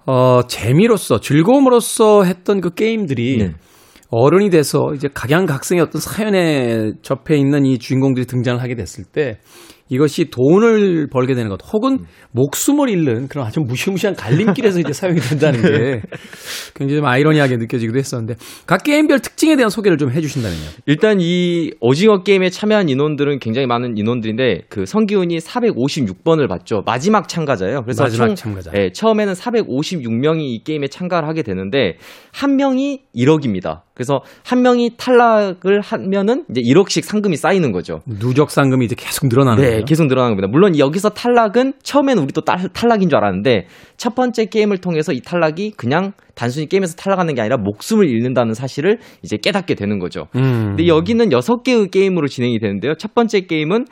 [0.05, 3.51] 어, 재미로서 즐거움으로써 했던 그 게임들이 네.
[4.09, 9.39] 어른이 돼서 이제 각양각색의 어떤 사연에 접해 있는 이 주인공들이 등장을 하게 됐을 때
[9.87, 15.61] 이것이 돈을 벌게 되는 것 혹은 목숨을 잃는 그런 아주 무시무시한 갈림길에서 이제 사용이 된다는
[15.61, 16.01] 게
[16.73, 20.69] 굉장히 좀 아이러니하게 느껴지기도 했었는데 각 게임별 특징에 대한 소개를 좀 해주신다면요.
[20.87, 26.81] 일단 이 오징어 게임에 참여한 인원들은 굉장히 많은 인원들인데 그 성기훈이 456번을 받죠.
[26.85, 27.83] 마지막 참가자예요.
[27.83, 28.71] 그래서 마지막 총, 참가자.
[28.71, 31.97] 네, 처음에는 456명이 이 게임에 참가를 하게 되는데
[32.33, 33.81] 한 명이 1억입니다.
[33.95, 38.01] 그래서 한 명이 탈락을 하면은 이제 1억씩 상금이 쌓이는 거죠.
[38.05, 39.86] 누적 상금이 이제 계속 늘어나는 네, 거예요.
[39.86, 40.51] 계속 늘어나는 겁니다.
[40.51, 46.12] 물론 여기서 탈락은 처음에는 우리도 탈락인 줄 알았는데 첫 번째 게임을 통해서 이 탈락이 그냥
[46.36, 50.27] 단순히 게임에서 탈락하는 게 아니라 목숨을 잃는다는 사실을 이제 깨닫게 되는 거죠.
[50.36, 50.75] 음.
[50.75, 52.95] 근데 여기는 6개의 게임으로 진행이 되는데요.
[52.95, 53.86] 첫 번째 게임은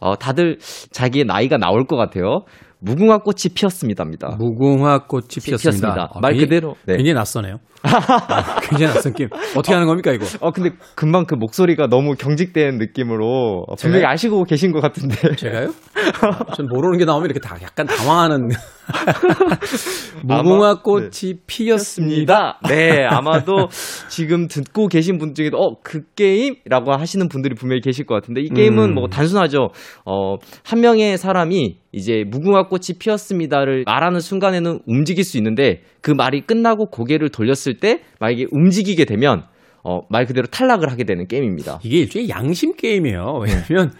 [0.00, 0.56] 어, 다들
[0.90, 2.44] 자기의 나이가 나올 것 같아요.
[2.80, 4.36] 무궁화 꽃이 피었습니다입니다.
[4.38, 5.56] 무궁화 꽃이 피었습니다.
[5.58, 6.08] 피었습니다.
[6.14, 6.76] 아, 말 그대로.
[6.86, 6.96] 네.
[6.96, 7.58] 굉장히 낯서네요.
[7.82, 9.30] 아, 굉장히 낯선 게임.
[9.56, 10.26] 어떻게 하는 겁니까, 이거?
[10.40, 15.34] 어, 근데 금방 그 목소리가 너무 경직된 느낌으로 분명히 아시고 계신 것 같은데.
[15.36, 15.70] 제가요?
[16.56, 18.48] 전 모르는 게 나오면 이렇게 다 약간 당황하는.
[20.24, 21.32] 무궁화 꽃이 네.
[21.46, 22.60] 피었습니다.
[22.68, 23.68] 네, 아마도
[24.08, 28.48] 지금 듣고 계신 분 중에도 어, 그 게임이라고 하시는 분들이 분명히 계실 것 같은데 이
[28.48, 28.94] 게임은 음.
[28.94, 29.70] 뭐 단순하죠.
[30.04, 36.40] 어, 한 명의 사람이 이제 무궁화 꽃이 피었습니다를 말하는 순간에는 움직일 수 있는데 그 말이
[36.42, 39.44] 끝나고 고개를 돌렸을 때 만약에 움직이게 되면
[39.82, 41.80] 어, 말 그대로 탈락을 하게 되는 게임입니다.
[41.82, 43.42] 이게 일종의 양심 게임이에요.
[43.42, 43.92] 왜냐면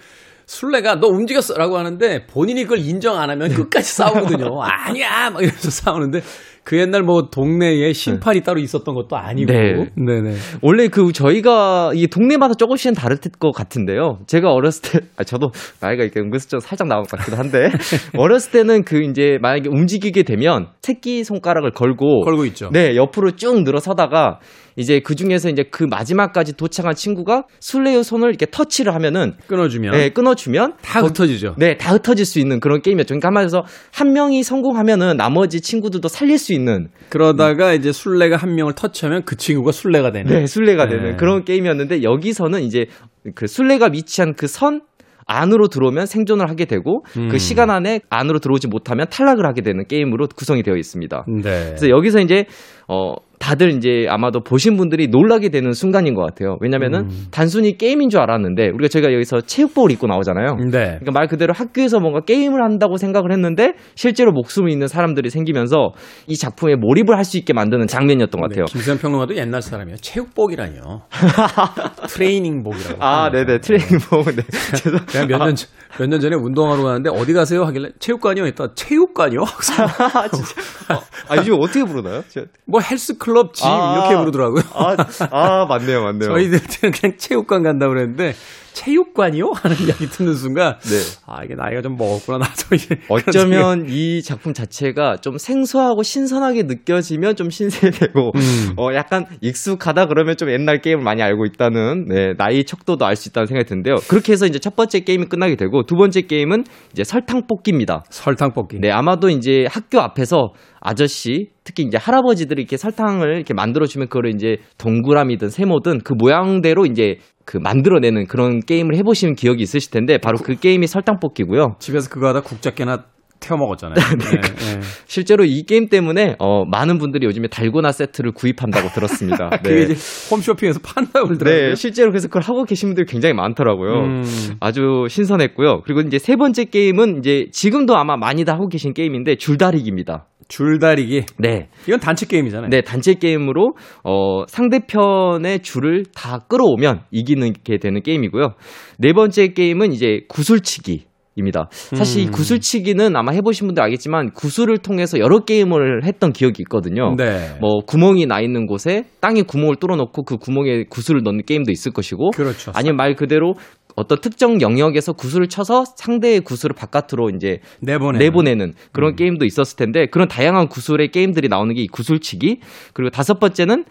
[0.46, 4.61] 술래가 너 움직였어라고 하는데 본인이 그걸 인정 안 하면 끝까지 싸우거든요.
[4.61, 6.22] 아니야 막 이러면서 싸우는데
[6.64, 8.44] 그 옛날 뭐 동네에 심판이 네.
[8.44, 9.53] 따로 있었던 것도 아니고.
[9.53, 9.90] 네.
[9.96, 10.35] 네네.
[10.62, 14.18] 원래 그 저희가 이 동네마다 조금씩은 다를 것 같은데요.
[14.27, 17.70] 제가 어렸을 때, 아, 저도 나이가 이렇게 은근슬쩍 살짝 나온 것 같기도 한데,
[18.16, 22.23] 어렸을 때는 그 이제 만약에 움직이게 되면 새끼 손가락을 걸고.
[22.25, 22.70] 걸고 있죠.
[22.73, 24.40] 네, 옆으로 쭉 늘어서다가
[24.77, 30.11] 이제 그 중에서 이제 그 마지막까지 도착한 친구가 술래의 손을 이렇게 터치를 하면은 끊어주면 네
[30.11, 31.55] 끊어주면 다 흩어지죠.
[31.59, 33.09] 네, 다 흩어질 수 있는 그런 게임이었죠.
[33.09, 37.76] 그러니까 한마디로 한 명이 성공하면은 나머지 친구들도 살릴 수 있는 그러다가 음.
[37.76, 40.96] 이제 술래가 한 명을 터치하면 그 친구가 술래가 되는 네, 술래가 네.
[40.96, 42.86] 되는 그런 게임이었는데 여기서는 이제
[43.34, 44.82] 그 술래가 위치한 그선
[45.26, 47.28] 안으로 들어오면 생존을 하게 되고 그 음.
[47.28, 51.24] 그 시간 안에 안으로 들어오지 못하면 탈락을 하게 되는 게임으로 구성이 되어 있습니다.
[51.28, 51.42] 네.
[51.42, 52.46] 그래서 여기서 이제
[52.88, 56.59] 어 다들 이제 아마도 보신 분들이 놀라게 되는 순간인 것 같아요.
[56.61, 57.26] 왜냐면은 음.
[57.31, 60.57] 단순히 게임인 줄 알았는데 우리가 저희가 여기서 체육복을 입고 나오잖아요.
[60.70, 60.98] 네.
[61.00, 65.92] 그러니까 말 그대로 학교에서 뭔가 게임을 한다고 생각을 했는데 실제로 목숨을 잃는 사람들이 생기면서
[66.26, 68.64] 이 작품에 몰입을 할 수 있게 만드는 장면이었던 것 네, 같아요.
[68.66, 69.96] 네, 김수현 평론가도 옛날 사람이에요.
[69.98, 71.03] 체육복이라뇨.
[72.09, 72.96] 트레이닝복이라고.
[73.03, 73.61] 아, 네네.
[73.61, 74.24] 트레이닝복.
[74.35, 74.42] 네.
[75.07, 75.55] 제가 몇 년,
[75.98, 77.62] 몇년 전에 운동하러 가는데 어디 가세요?
[77.64, 78.44] 하길래 체육관이요?
[78.46, 78.74] 했다.
[78.74, 79.40] 체육관이요?
[80.88, 82.22] 아, 아, 요즘 어떻게 부르나요?
[82.66, 84.62] 뭐 헬스클럽 클럽 짐 아, 이렇게 부르더라고요.
[84.75, 84.97] 아,
[85.31, 86.31] 아, 맞네요, 맞네요.
[86.31, 88.35] 저희들 때는 그냥 체육관 간다고 그랬는데
[88.73, 89.51] 체육관이요?
[89.55, 90.97] 하는 이야기 듣는 순간 네.
[91.27, 97.35] 아 이게 나이가 좀 먹었구나 나도 이제 어쩌면 이 작품 자체가 좀 생소하고 신선하게 느껴지면
[97.35, 98.73] 좀 신세되고 음.
[98.77, 103.29] 어 약간 익숙하다 그러면 좀 옛날 게임을 많이 알고 있다는 네, 나이 척도도 알 수
[103.29, 103.97] 있다는 생각이 드는데요.
[104.09, 108.05] 그렇게 해서 이제 첫 번째 게임이 끝나게 되고 두 번째 게임은 이제 설탕 뽑기입니다.
[108.09, 108.79] 설탕 뽑기.
[108.81, 114.57] 네 아마도 이제 학교 앞에서 아저씨 특히 이제 할아버지들이 이렇게 설탕을 이렇게 만들어주면 그거를 이제
[114.79, 120.55] 동그라미든 세모든 그 모양대로 이제 그 만들어내는 그런 게임을 해보시는 기억이 있으실 텐데 바로 그
[120.55, 121.77] 게임이 설탕 뽑기고요.
[121.79, 123.05] 집에서 그거 하다 국자깨나
[123.40, 123.95] 태워 먹었잖아요.
[124.21, 124.81] 네, 네, 네.
[125.07, 129.51] 실제로 이 게임 때문에 어, 많은 분들이 요즘에 달고나 세트를 구입한다고 들었습니다.
[129.64, 129.69] 네.
[129.69, 129.95] 그게 이제
[130.31, 131.69] 홈쇼핑에서 판다고 그러더라고요.
[131.71, 133.93] 네, 실제로 그래서 그걸 하고 계신 분들이 굉장히 많더라고요.
[134.05, 134.25] 음.
[134.61, 135.81] 아주 신선했고요.
[135.85, 140.27] 그리고 이제 세 번째 게임은 이제 지금도 아마 많이 다 하고 계신 게임인데 줄다리기입니다.
[140.50, 141.22] 줄다리기.
[141.38, 141.68] 네.
[141.86, 142.68] 이건 단체 게임이잖아요.
[142.68, 143.72] 네, 단체 게임으로
[144.04, 148.54] 어 상대편의 줄을 다 끌어오면 이기는 게 되는 게임이고요.
[148.98, 151.08] 네 번째 게임은 이제 구슬치기.
[151.36, 151.68] 입니다.
[151.70, 152.28] 사실 음.
[152.28, 157.14] 이 구슬치기는 아마 해보신 분들 알겠지만 구슬을 통해서 여러 게임을 했던 기억이 있거든요.
[157.16, 157.56] 네.
[157.60, 162.30] 뭐 구멍이 나 있는 곳에 땅에 구멍을 뚫어놓고 그 구멍에 구슬을 넣는 게임도 있을 것이고,
[162.30, 162.72] 그렇죠.
[162.74, 163.54] 아니면 말 그대로
[163.96, 169.16] 어떤 특정 영역에서 구슬을 쳐서 상대의 구슬을 바깥으로 이제 내보내는, 내보내는 그런 음.
[169.16, 172.61] 게임도 있었을 텐데 그런 다양한 구슬의 게임들이 나오는 게 이 구슬치기
[172.92, 173.85] 그리고 다섯 번째는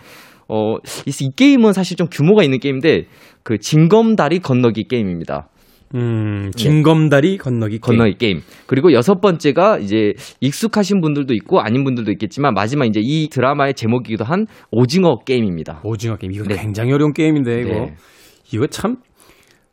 [0.47, 3.05] 어, 이 게임은 사실 좀 규모가 있는 게임인데
[3.43, 5.49] 그 징검다리 건너기 게임입니다.
[5.95, 7.37] 음, 징검다리 네.
[7.37, 7.81] 건너기 게임.
[7.81, 8.41] 건너기 게임.
[8.67, 14.23] 그리고 여섯 번째가 이제 익숙하신 분들도 있고 아닌 분들도 있겠지만 마지막 이제 이 드라마의 제목이기도
[14.23, 15.81] 한 오징어 게임입니다.
[15.83, 16.31] 오징어 게임.
[16.31, 16.57] 이거 네.
[16.61, 17.69] 굉장히 어려운 게임인데 이거.
[17.69, 17.95] 네.
[18.51, 18.97] 이거 참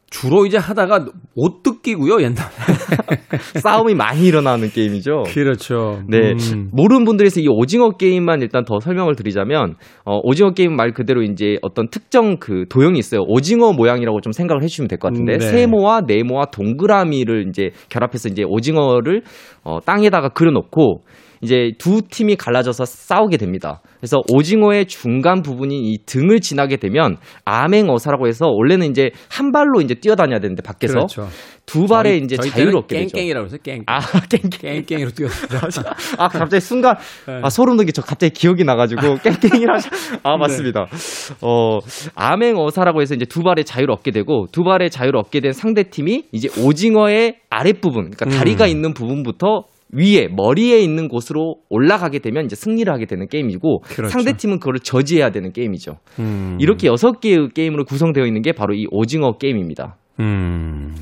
[0.08, 2.48] 주로 이제 하다가 못 뜯기고요, 옛날에.
[3.60, 5.24] 싸움이 많이 일어나는 게임이죠.
[5.26, 6.00] 그렇죠.
[6.08, 6.32] 네.
[6.32, 6.70] 음.
[6.72, 11.56] 모르는 분들에서 이 오징어 게임만 일단 더 설명을 드리자면, 어, 오징어 게임 말 그대로 이제
[11.62, 13.22] 어떤 특정 그 도형이 있어요.
[13.26, 15.46] 오징어 모양이라고 좀 생각을 해주시면 될 것 같은데, 음, 네.
[15.46, 19.22] 세모와 네모와 동그라미를 이제 결합해서 이제 오징어를
[19.64, 21.02] 어, 땅에다가 그려놓고,
[21.40, 23.80] 이제 두 팀이 갈라져서 싸우게 됩니다.
[23.98, 29.94] 그래서 오징어의 중간 부분인 이 등을 지나게 되면 암행어사라고 해서 원래는 이제 한 발로 이제
[29.94, 31.28] 뛰어다녀야 되는데 밖에서 그렇죠.
[31.66, 33.16] 두 발에 저희, 이제 얻게 되죠.
[33.16, 33.84] 깽깽이라고 해서 깽깽.
[33.86, 33.98] 아,
[34.30, 34.50] 깽깽.
[34.60, 35.96] 깽깽이로 뛰었습니다.
[36.18, 36.96] 아, 갑자기 순간
[37.26, 37.40] 네.
[37.42, 39.78] 아, 소름 돋게 저 갑자기 기억이 나 가지고 깽깽이라
[40.22, 40.86] 아, 맞습니다.
[40.86, 41.34] 네.
[41.42, 41.80] 어,
[42.14, 46.24] 암행어사라고 해서 이제 두 발의 자유를 얻게 되고 두 발의 자유를 얻게 된 상대 팀이
[46.30, 48.70] 이제 오징어의 아랫부분, 그러니까 다리가 음.
[48.70, 54.10] 있는 부분부터 위에 머리에 있는 곳으로 올라가게 되면 이제 승리를 하게 되는 게임이고 그렇죠.
[54.10, 55.98] 상대 팀은 그거를 저지해야 되는 게임이죠.
[56.18, 56.58] 음.
[56.60, 59.96] 이렇게 여섯 개의 게임으로 구성되어 있는 게 바로 이 오징어 게임입니다.
[60.20, 60.94] 음.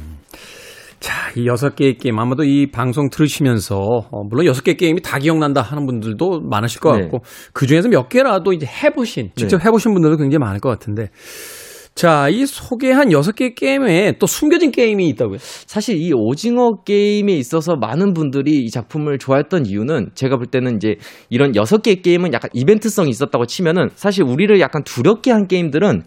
[1.00, 3.76] 자, 이 여섯 개의 게임 아마도 이 방송 들으시면서
[4.10, 7.02] 어, 물론 여섯 개의 게임이 다 기억난다 하는 분들도 많으실 것 네.
[7.02, 7.50] 같고 네.
[7.52, 9.64] 그 중에서 몇 개라도 이제 해보신 직접 네.
[9.66, 11.10] 해보신 분들도 굉장히 많을 것 같은데
[11.94, 15.38] 자, 이 소개한 여섯 개의 게임에 또 숨겨진 게임이 있다고요?
[15.38, 20.96] 사실 이 오징어 게임에 있어서 많은 분들이 이 작품을 좋아했던 이유는 제가 볼 때는 이제
[21.30, 26.02] 이런 여섯 개의 게임은 약간 이벤트성이 있었다고 치면은 사실 우리를 약간 두렵게 한 게임들은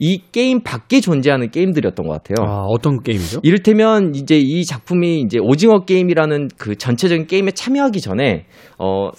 [0.00, 2.46] 이 게임 밖에 존재하는 게임들이었던 것 같아요.
[2.48, 3.40] 아, 어떤 게임이죠?
[3.42, 8.46] 이를테면 이제 이 작품이 이제 오징어 게임이라는 그 전체적인 게임에 참여하기 전에
[8.78, 9.10] 어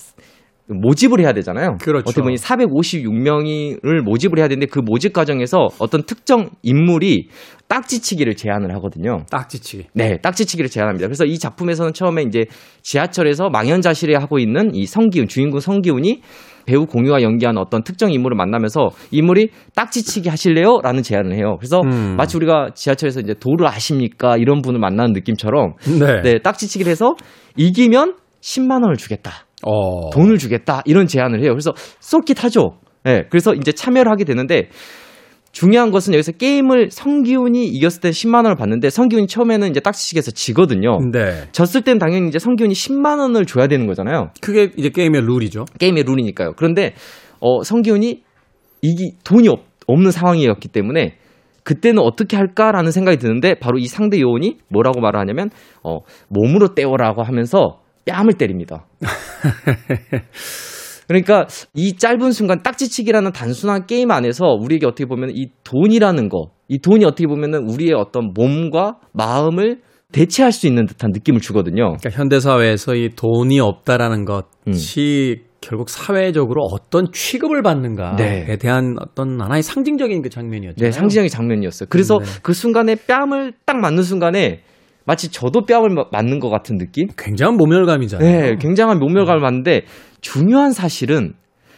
[0.70, 1.78] 모집을 해야 되잖아요.
[1.82, 2.04] 그렇죠.
[2.08, 7.30] 어떻게 보면 456명을 모집을 해야 되는데 그 모집 과정에서 어떤 특정 인물이
[7.68, 9.26] 딱지치기를 제안을 하거든요.
[9.30, 9.88] 딱지치기.
[9.94, 11.08] 네, 딱지치기를 제안합니다.
[11.08, 12.46] 그래서 이 작품에서는 처음에 이제
[12.82, 16.22] 지하철에서 망연자실해 하고 있는 이 성기훈 주인공 성기훈이
[16.66, 20.80] 배우 공유와 연기한 어떤 특정 인물을 만나면서 인물이 딱지치기 하실래요?
[20.84, 21.58] 라는 제안을 해요.
[21.60, 22.16] 그래서 음.
[22.16, 24.38] 마치 우리가 지하철에서 이제 도를 아십니까?
[24.38, 27.16] 이런 분을 만나는 느낌처럼 네, 네 딱지치기를 해서
[27.56, 29.32] 이기면 10만 원을 주겠다.
[29.66, 30.10] 어.
[30.12, 31.52] 돈을 주겠다 이런 제안을 해요.
[31.52, 32.78] 그래서 쏠깃하죠.
[33.06, 33.10] 예.
[33.10, 34.70] 네, 그래서 이제 참여를 하게 되는데
[35.52, 41.00] 중요한 것은 여기서 게임을 성기훈이 이겼을 때 10만 원을 받는데 성기훈이 처음에는 이제 딱지치기에서 지거든요.
[41.12, 41.48] 네.
[41.52, 44.30] 졌을 땐 당연히 이제 성기훈이 10만 원을 줘야 되는 거잖아요.
[44.42, 45.66] 그게 이제 게임의 룰이죠.
[45.80, 46.54] 게임의 룰이니까요.
[46.56, 46.94] 그런데
[47.40, 48.22] 어 성기훈이
[48.82, 51.18] 이기 돈이 없, 없는 상황이었기 때문에
[51.64, 55.50] 그때는 어떻게 할까라는 생각이 드는데 바로 이 상대 요원이 뭐라고 말을 하냐면
[55.84, 58.86] 어 몸으로 때워라고 하면서 뺨을 때립니다.
[61.08, 66.80] 그러니까 이 짧은 순간 딱지치기라는 단순한 게임 안에서 우리에게 어떻게 보면 이 돈이라는 거, 이
[66.80, 69.80] 돈이 어떻게 보면은 우리의 어떤 몸과 마음을
[70.12, 71.96] 대체할 수 있는 듯한 느낌을 주거든요.
[71.98, 75.50] 그러니까 현대 사회에서 이 돈이 없다라는 것이 음.
[75.62, 78.58] 결국 사회적으로 어떤 취급을 받는가에 네.
[78.58, 80.84] 대한 어떤 하나의 상징적인 그 장면이었죠.
[80.84, 81.88] 네, 상징적인 장면이었어요.
[81.90, 82.26] 그래서 네.
[82.42, 84.62] 그 순간에 뺨을 딱 맞는 순간에
[85.10, 87.08] 마치 저도 뺨을 맞는 것 같은 느낌?
[87.18, 88.42] 굉장한 모멸감이잖아요.
[88.42, 89.86] 네, 굉장한 모멸감을 받는데
[90.22, 91.34] 중요한 사실은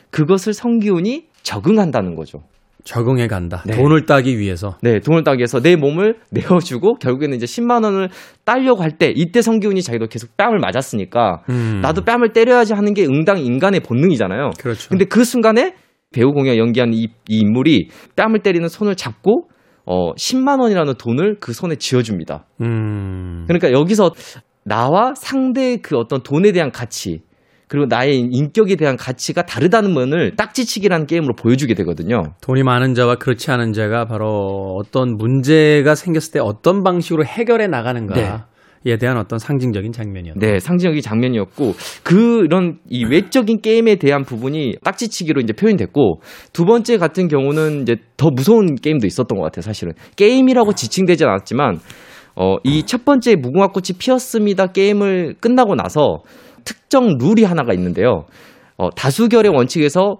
[0.09, 2.39] 그것을 성기훈이 적응한다는 거죠.
[2.83, 3.63] 적응해 간다.
[3.65, 3.73] 네.
[3.77, 4.75] 돈을 따기 위해서.
[4.81, 8.09] 네, 돈을 따기 위해서 내 몸을 내어주고 결국에는 이제 10만 원을
[8.43, 11.79] 따려고 할 때 이때 성기훈이 자기도 계속 뺨을 맞았으니까 음.
[11.81, 14.49] 나도 뺨을 때려야지 하는 게 응당 인간의 본능이잖아요.
[14.59, 14.89] 그렇죠.
[14.89, 15.73] 근데 그 순간에
[16.11, 19.47] 배우 공연 연기한 이, 이 인물이 뺨을 때리는 손을 잡고
[19.91, 22.45] 어 10만 원이라는 돈을 그 손에 쥐어줍니다.
[22.61, 23.43] 음.
[23.45, 24.11] 그러니까 여기서
[24.63, 27.23] 나와 상대의 그 어떤 돈에 대한 가치
[27.67, 32.33] 그리고 나의 인격에 대한 가치가 다르다는 면을 딱지치기라는 게임으로 보여주게 되거든요.
[32.41, 38.15] 돈이 많은 자와 그렇지 않은 자가 바로 어떤 문제가 생겼을 때 어떤 방식으로 해결해 나가는가.
[38.15, 38.31] 네.
[38.83, 40.39] 에 대한 어떤 상징적인 장면이었죠.
[40.39, 47.27] 네, 상징적인 장면이었고 그런 이 외적인 게임에 대한 부분이 딱지치기로 이제 표현됐고 두 번째 같은
[47.27, 49.61] 경우는 이제 더 무서운 게임도 있었던 것 같아요.
[49.61, 51.79] 사실은 게임이라고 지칭되지 않았지만
[52.35, 56.23] 어, 이 첫 번째 무궁화 꽃이 피었습니다 게임을 끝나고 나서
[56.65, 58.25] 특정 룰이 하나가 있는데요.
[58.77, 60.17] 어, 다수결의 원칙에서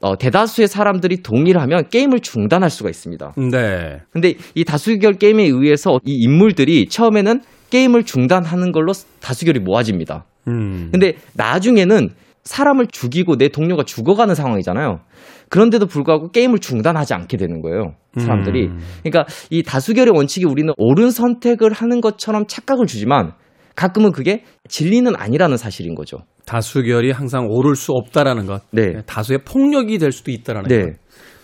[0.00, 3.34] 어, 대다수의 사람들이 동의하면 게임을 중단할 수가 있습니다.
[3.50, 3.98] 네.
[4.10, 7.40] 근데 이 다수결 게임에 의해서 이 인물들이 처음에는
[7.74, 10.24] 게임을 중단하는 걸로 다수결이 모아집니다.
[10.46, 10.90] 음.
[10.92, 12.10] 근데 나중에는
[12.44, 15.00] 사람을 죽이고 내 동료가 죽어가는 상황이잖아요.
[15.48, 17.96] 그런데도 불구하고 게임을 중단하지 않게 되는 거예요.
[18.16, 18.68] 사람들이.
[18.68, 18.78] 음.
[19.02, 23.32] 그러니까 이 다수결의 원칙이 우리는 옳은 선택을 하는 것처럼 착각을 주지만
[23.74, 26.18] 가끔은 그게 진리는 아니라는 사실인 거죠.
[26.46, 28.62] 다수결이 항상 오를 수 없다라는 것.
[28.70, 29.02] 네.
[29.06, 30.82] 다수의 폭력이 될 수도 있다라는 네.
[30.82, 30.92] 것.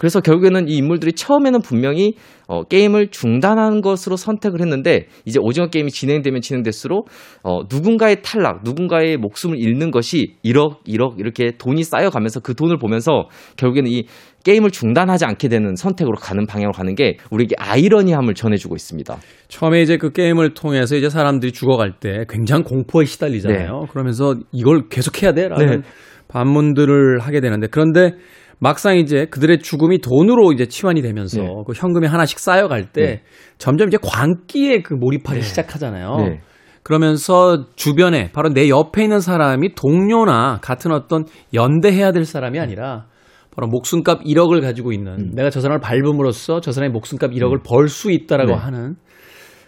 [0.00, 2.14] 그래서 결국에는 이 인물들이 처음에는 분명히
[2.48, 7.10] 어, 게임을 중단하는 것으로 선택을 했는데 이제 오징어 게임이 진행되면 진행될수록
[7.42, 13.28] 어, 누군가의 탈락, 누군가의 목숨을 잃는 것이 1억, 1억 이렇게 돈이 쌓여가면서 그 돈을 보면서
[13.58, 14.06] 결국에는 이
[14.42, 19.18] 게임을 중단하지 않게 되는 선택으로 가는 방향으로 가는 게 우리에게 아이러니함을 전해주고 있습니다.
[19.48, 23.80] 처음에 이제 그 게임을 통해서 이제 사람들이 죽어갈 때 굉장히 공포에 시달리잖아요.
[23.80, 23.86] 네.
[23.90, 25.88] 그러면서 이걸 계속해야 돼라는 네.
[26.28, 28.12] 반문들을 하게 되는데 그런데
[28.60, 31.64] 막상 이제 그들의 죽음이 돈으로 이제 치환이 되면서 네.
[31.66, 33.22] 그 현금이 하나씩 쌓여갈 때 네.
[33.58, 35.46] 점점 이제 광기에 그 몰입하기 네.
[35.46, 36.16] 시작하잖아요.
[36.18, 36.40] 네.
[36.82, 43.06] 그러면서 주변에 바로 내 옆에 있는 사람이 동료나 같은 어떤 연대해야 될 사람이 아니라
[43.50, 45.30] 바로 목숨값 1억을 가지고 있는 음.
[45.34, 47.62] 내가 저 사람을 밟음으로써 저 사람의 목숨값 1억을 음.
[47.64, 48.56] 벌수 있다라고 네.
[48.56, 48.96] 하는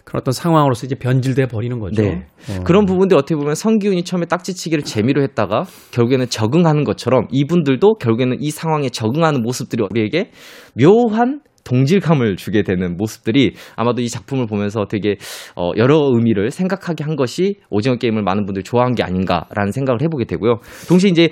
[0.04, 2.02] 그런 어떤 상황으로서 이제 변질돼 버리는 거죠.
[2.02, 2.26] 네.
[2.50, 2.64] 어.
[2.64, 8.50] 그런 부분들 어떻게 보면 성기훈이 처음에 딱지치기를 재미로 했다가 결국에는 적응하는 것처럼 이분들도 결국에는 이
[8.50, 10.30] 상황에 적응하는 모습들이 우리에게
[10.74, 15.16] 묘한 동질감을 주게 되는 모습들이 아마도 이 작품을 보면서 되게
[15.54, 20.24] 어, 여러 의미를 생각하게 한 것이 오징어 게임을 많은 분들이 좋아한 게 아닌가라는 생각을 해보게
[20.24, 20.56] 되고요.
[20.88, 21.28] 동시에 이제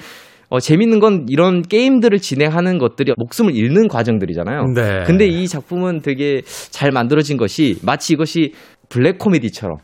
[0.50, 4.72] 어, 재밌는 건 이런 게임들을 진행하는 것들이 목숨을 잃는 과정들이잖아요.
[4.74, 5.04] 네.
[5.06, 8.52] 근데 이 작품은 되게 잘 만들어진 것이 마치 이것이
[8.88, 9.78] 블랙 코미디처럼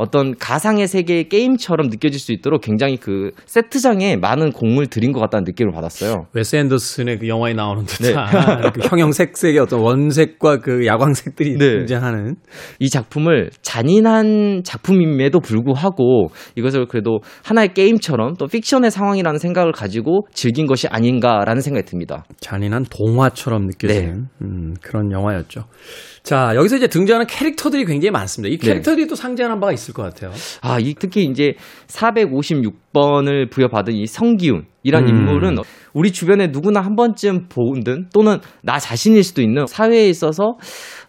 [0.00, 5.44] 어떤 가상의 세계의 게임처럼 느껴질 수 있도록 굉장히 그 세트장에 많은 공을 들인 것 같다는
[5.44, 6.26] 느낌을 받았어요.
[6.32, 8.70] 웨스 앤더슨의 그 영화에 나오는 듯한 네.
[8.72, 11.78] 그 형형색색의 어떤 원색과 그 야광색들이 네.
[11.80, 12.36] 등장하는
[12.78, 20.66] 이 작품을 잔인한 작품임에도 불구하고 이것을 그래도 하나의 게임처럼 또 픽션의 상황이라는 생각을 가지고 즐긴
[20.66, 22.24] 것이 아닌가라는 생각이 듭니다.
[22.40, 24.46] 잔인한 동화처럼 느껴지는 네.
[24.46, 25.64] 음, 그런 영화였죠.
[26.22, 28.52] 자, 여기서 이제 등장하는 캐릭터들이 굉장히 많습니다.
[28.52, 28.66] 이 네.
[28.66, 29.08] 캐릭터들이 네.
[29.08, 30.32] 또 상징하는 바가 있을 것 같아요.
[30.62, 31.54] 아, 이 특히 이제
[31.88, 35.08] 456번을 부여받은 이 성기훈 이란 음.
[35.08, 35.56] 인물은
[35.92, 40.56] 우리 주변에 누구나 한 번쯤 본듯 또는 나 자신일 수도 있는 사회에 있어서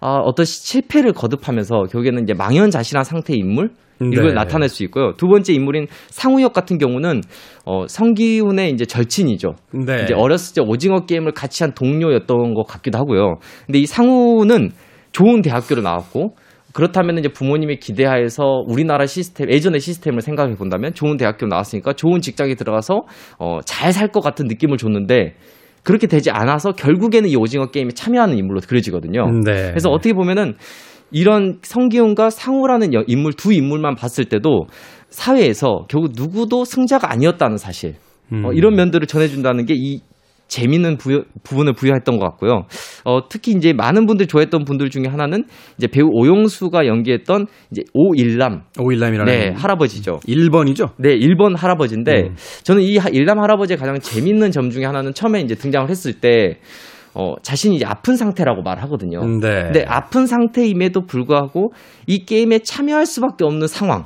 [0.02, 4.34] 어, 어떤 실패를 거듭하면서 결국에는 이제 망연자실한 상태의 인물 이걸 네.
[4.34, 5.14] 나타낼 수 있고요.
[5.16, 7.22] 두 번째 인물인 상우역 같은 경우는
[7.66, 9.54] 어, 성기훈의 이제 절친이죠.
[9.86, 10.04] 네.
[10.04, 13.36] 이제 어렸을 때 오징어 게임을 같이 한 동료였던 것 같기도 하고요.
[13.68, 14.72] 근데 이 상우는
[15.12, 16.36] 좋은 대학교를 나왔고
[16.74, 22.56] 그렇다면 이제 부모님의 기대하에서 우리나라 시스템 예전의 시스템을 생각해 본다면 좋은 대학교 나왔으니까 좋은 직장에
[22.56, 23.02] 들어가서
[23.40, 25.36] 어, 잘 살 것 같은 느낌을 줬는데
[25.84, 29.26] 그렇게 되지 않아서 결국에는 이 오징어 게임에 참여하는 인물로 그려지거든요.
[29.44, 29.70] 네.
[29.70, 30.56] 그래서 어떻게 보면은
[31.12, 34.68] 이런 성기훈과 상우라는 인물 두 인물만 봤을 때도
[35.10, 37.96] 사회에서 결국 누구도 승자가 아니었다는 사실
[38.32, 38.46] 어, 음.
[38.46, 40.00] 어, 이런 면들을 전해준다는 게 이
[40.52, 42.66] 재밌는 부여, 부분을 부여했던 것 같고요.
[43.06, 45.46] 어, 특히 이제 많은 분들 좋아했던 분들 중에 하나는
[45.78, 48.64] 이제 배우 오용수가 연기했던 이제 오일남.
[48.78, 49.32] 오일남이라는.
[49.32, 50.20] 네, 할아버지죠.
[50.28, 50.90] 1번이죠?
[50.98, 52.36] 네, 1번 할아버지인데 음.
[52.64, 56.58] 저는 이 일남 할아버지의 가장 재밌는 점 중에 하나는 처음에 이제 등장을 했을 때
[57.14, 59.22] 어, 자신이 이제 아픈 상태라고 말하거든요.
[59.40, 59.64] 네.
[59.64, 61.72] 근데 아픈 상태임에도 불구하고
[62.08, 64.06] 이 게임에 참여할 수밖에 없는 상황.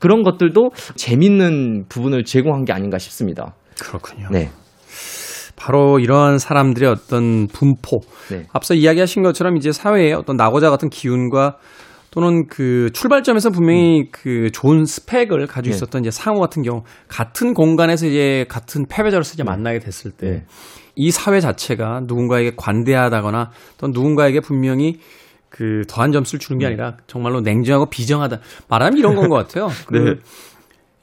[0.00, 3.54] 그런 것들도 재밌는 부분을 제공한 게 아닌가 싶습니다.
[3.80, 4.28] 그렇군요.
[4.30, 4.50] 네.
[5.58, 8.00] 바로 이러한 사람들의 어떤 분포.
[8.30, 8.44] 네.
[8.52, 11.56] 앞서 이야기하신 것처럼 이제 사회에 어떤 나고자 같은 기운과
[12.10, 14.06] 또는 그 출발점에서 분명히 음.
[14.10, 15.76] 그 좋은 스펙을 가지고 네.
[15.76, 16.08] 있었던 네.
[16.08, 19.50] 이제 상호 같은 경우 같은 공간에서 이제 같은 패배자로서 이제 네.
[19.50, 20.30] 만나게 됐을 때.
[20.30, 20.44] 네.
[20.96, 24.98] 이 사회 자체가 누군가에게 관대하다거나 또 누군가에게 분명히
[25.48, 26.68] 그 더한 점수를 주는 게 음.
[26.68, 28.40] 아니라 정말로 냉정하고 비정하다.
[28.68, 29.68] 말하면 이런 건 것 같아요.
[29.86, 30.14] 그 네.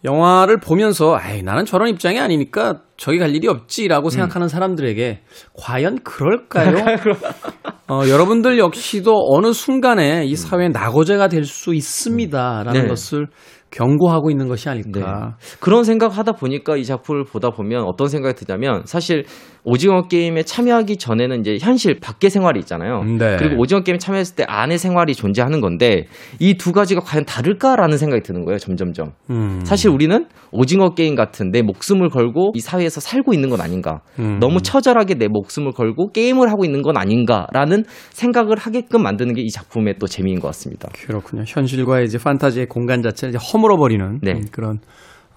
[0.06, 4.10] 영화를 보면서 아이 나는 저런 입장이 아니니까 저기 갈 일이 없지라고 음.
[4.10, 5.22] 생각하는 사람들에게
[5.58, 6.76] 과연 그럴까요?
[7.90, 10.36] 어, 여러분들 역시도 어느 순간에 이 음.
[10.36, 12.88] 사회의 낙오제가 될 수 있습니다라는 네.
[12.88, 13.28] 것을
[13.72, 15.36] 경고하고 있는 것이 아닐까.
[15.40, 15.58] 네.
[15.60, 19.26] 그런 생각하다 보니까 이 작품을 보다 보면 어떤 생각이 드냐면 사실
[19.66, 23.04] 오징어 게임에 참여하기 전에는 이제 현실 밖의 생활이 있잖아요.
[23.04, 23.36] 네.
[23.38, 26.06] 그리고 오징어 게임에 참여했을 때 안의 생활이 존재하는 건데
[26.40, 28.58] 이 두 가지가 과연 다를까라는 생각이 드는 거예요.
[28.60, 29.12] 점점점.
[29.30, 29.60] 음.
[29.66, 34.02] 사실 우리는 오징어 게임 같은 내 목숨을 걸고 이 사회에서 살고 있는 건 아닌가.
[34.20, 34.38] 음.
[34.40, 39.50] 너무 처절하게 내 목숨을 걸고 게임을 하고 있는 건 아닌가라는 생각을 하게끔 만드는 게 이
[39.50, 40.90] 작품의 또 재미인 것 같습니다.
[40.94, 41.44] 그렇군요.
[41.46, 44.42] 현실과의 이제 판타지의 공간 자체를 이제 허물어 버리는 네.
[44.52, 44.80] 그런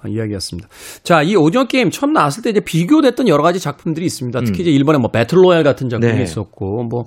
[0.07, 0.69] 이야기였습니다.
[1.03, 4.41] 자, 이 오징어 게임 처음 나왔을 때 이제 비교됐던 여러 가지 작품들이 있습니다.
[4.43, 4.63] 특히 음.
[4.63, 6.23] 이제 일본의 뭐 배틀로얄 같은 작품이 네.
[6.23, 7.05] 있었고, 뭐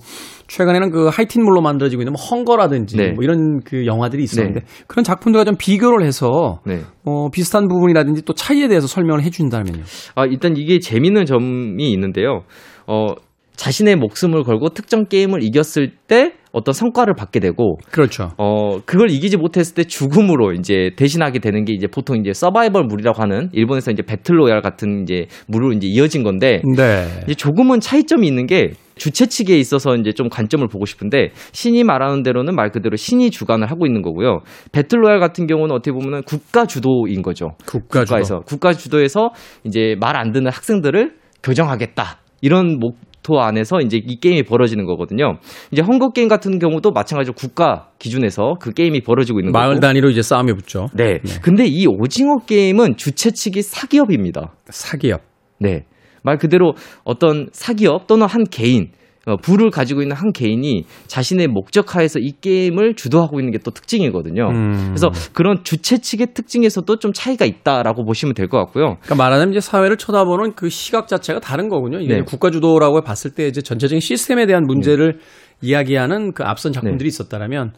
[0.47, 3.11] 최근에는 그 하이틴물로 만들어지고 있는 뭐 헝거라든지 네.
[3.11, 4.65] 뭐 이런 그 영화들이 있었는데 네.
[4.87, 6.81] 그런 작품들과 좀 비교를 해서 네.
[7.03, 9.83] 뭐 비슷한 부분이라든지 또 차이에 대해서 설명을 해준다면요.
[10.15, 12.43] 아, 일단 이게 재밌는 점이 있는데요.
[12.87, 13.13] 어,
[13.55, 18.29] 자신의 목숨을 걸고 특정 게임을 이겼을 때 어떤 성과를 받게 되고 그렇죠.
[18.37, 23.21] 어 그걸 이기지 못했을 때 죽음으로 이제 대신하게 되는 게 이제 보통 이제 서바이벌 물이라고
[23.21, 27.07] 하는 일본에서 이제 배틀로얄 같은 이제 물로 이제 이어진 건데 네.
[27.25, 32.21] 이제 조금은 차이점이 있는 게 주최 측에 있어서 이제 좀 관점을 보고 싶은데 신이 말하는
[32.21, 34.41] 대로는 말 그대로 신이 주관을 하고 있는 거고요.
[34.71, 37.51] 배틀로얄 같은 경우는 어떻게 보면은 국가 주도인 거죠.
[37.65, 39.31] 국가 국가에서 국가 주도에서
[39.63, 42.19] 이제 말 안 듣는 학생들을 교정하겠다.
[42.41, 45.37] 이런 목 섹터 안에서 이제 이 게임이 벌어지는 거거든요.
[45.71, 49.79] 이제 헝거 게임 같은 경우도 마찬가지로 국가 기준에서 그 게임이 벌어지고 있는 마을 거고.
[49.79, 50.87] 단위로 이제 싸움이 붙죠.
[50.93, 51.19] 네.
[51.23, 51.39] 네.
[51.41, 54.53] 근데 이 오징어 게임은 주최 측이 사기업입니다.
[54.69, 55.21] 사기업.
[55.59, 55.85] 네.
[56.23, 58.91] 말 그대로 어떤 사기업 또는 한 개인
[59.27, 64.49] 어, 부를 가지고 있는 한 개인이 자신의 목적하에서 이 게임을 주도하고 있는 게 또 특징이거든요.
[64.49, 64.85] 음.
[64.87, 68.97] 그래서 그런 주최 측의 특징에서도 좀 차이가 있다라고 보시면 될 것 같고요.
[69.01, 71.99] 그러니까 말하자면 이제 사회를 쳐다보는 그 시각 자체가 다른 거군요.
[71.99, 72.21] 이게 네.
[72.23, 75.67] 국가 주도라고 봤을 때 이제 전체적인 시스템에 대한 문제를 네.
[75.69, 77.13] 이야기하는 그 앞선 작품들이 네.
[77.13, 77.73] 있었다면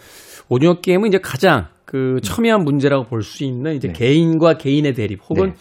[0.47, 3.93] 오징어 게임은 이제 가장 그 첨예한 문제라고 볼 수 있는 이제 네.
[3.93, 5.55] 개인과 개인의 대립 혹은 네.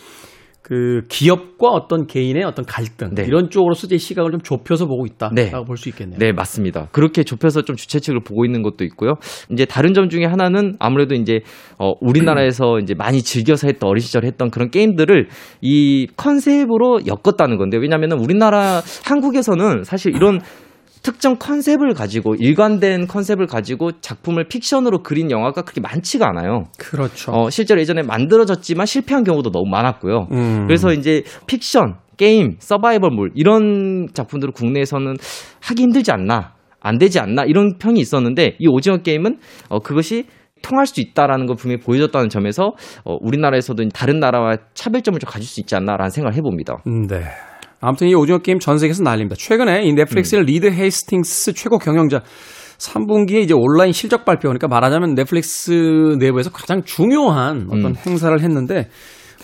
[0.63, 3.25] 그 기업과 어떤 개인의 어떤 갈등 네.
[3.27, 5.51] 이런 쪽으로서 제 시각을 좀 좁혀서 보고 있다라고 네.
[5.67, 6.19] 볼수 있겠네요.
[6.19, 6.89] 네, 맞습니다.
[6.93, 9.15] 그렇게 좁혀서 좀 주최 측을 보고 있는 것도 있고요.
[9.51, 11.41] 이제 다른 점 중에 하나는 아무래도 이제
[11.79, 15.29] 어 우리나라에서 이제 많이 즐겨서 했던 어린 시절에 했던 그런 게임들을
[15.63, 20.41] 이 컨셉으로 엮었다는 건데 왜냐면은 우리나라 한국에서는 사실 이런
[21.03, 26.65] 특정 컨셉을 가지고 일관된 컨셉을 가지고 작품을 픽션으로 그린 영화가 그렇게 많지가 않아요.
[26.79, 27.33] 그렇죠.
[27.33, 30.29] 어, 실제로 예전에 만들어졌지만 실패한 경우도 너무 많았고요.
[30.31, 30.67] 음.
[30.67, 35.17] 그래서 이제 픽션, 게임, 서바이벌물 이런 작품들을 국내에서는
[35.61, 39.39] 하기 힘들지 않나, 안 되지 않나 이런 평이 있었는데 이 오징어 게임은
[39.69, 40.27] 어, 그것이
[40.63, 42.75] 통할 수 있다라는 걸 분명히 보여줬다는 점에서
[43.05, 46.77] 어, 우리나라에서도 다른 나라와 차별점을 좀 가질 수 있지 않나라는 생각을 해봅니다.
[46.87, 47.25] 음, 네.
[47.83, 49.35] 아무튼 이 오징어 게임 전 세계에서 난립니다.
[49.37, 50.47] 최근에 이 넷플릭스의 음.
[50.47, 52.23] 리드 헤이스팅스 최고 경영자
[52.79, 57.95] 3분기에 이제 온라인 실적 발표 그러니까 말하자면 넷플릭스 내부에서 가장 중요한 어떤 음.
[58.07, 58.89] 행사를 했는데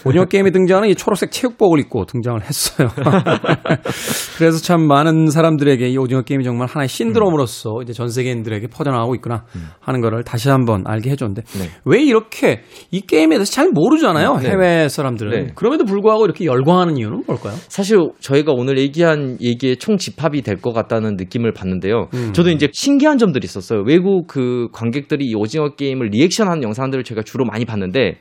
[0.04, 2.88] 오징어 게임에 등장하는 이 초록색 체육복을 입고 등장을 했어요.
[4.38, 9.44] 그래서 참 많은 사람들에게 이 오징어 게임이 정말 하나의 신드롬으로서 이제 전 세계인들에게 퍼져나가고 있구나
[9.80, 11.70] 하는 거를 다시 한번 알게 해줬는데 네.
[11.84, 14.36] 왜 이렇게 이 게임에 대해서 잘 모르잖아요.
[14.38, 14.50] 네.
[14.50, 15.30] 해외 사람들은.
[15.30, 15.52] 네.
[15.54, 17.54] 그럼에도 불구하고 이렇게 열광하는 이유는 뭘까요?
[17.68, 22.08] 사실 저희가 오늘 얘기한 얘기의 총 집합이 될 것 같다는 느낌을 받는데요.
[22.14, 22.32] 음.
[22.32, 23.84] 저도 이제 신기한 점들이 있었어요.
[23.86, 28.16] 외국 그 관객들이 이 오징어 게임을 리액션하는 영상들을 제가 주로 많이 봤는데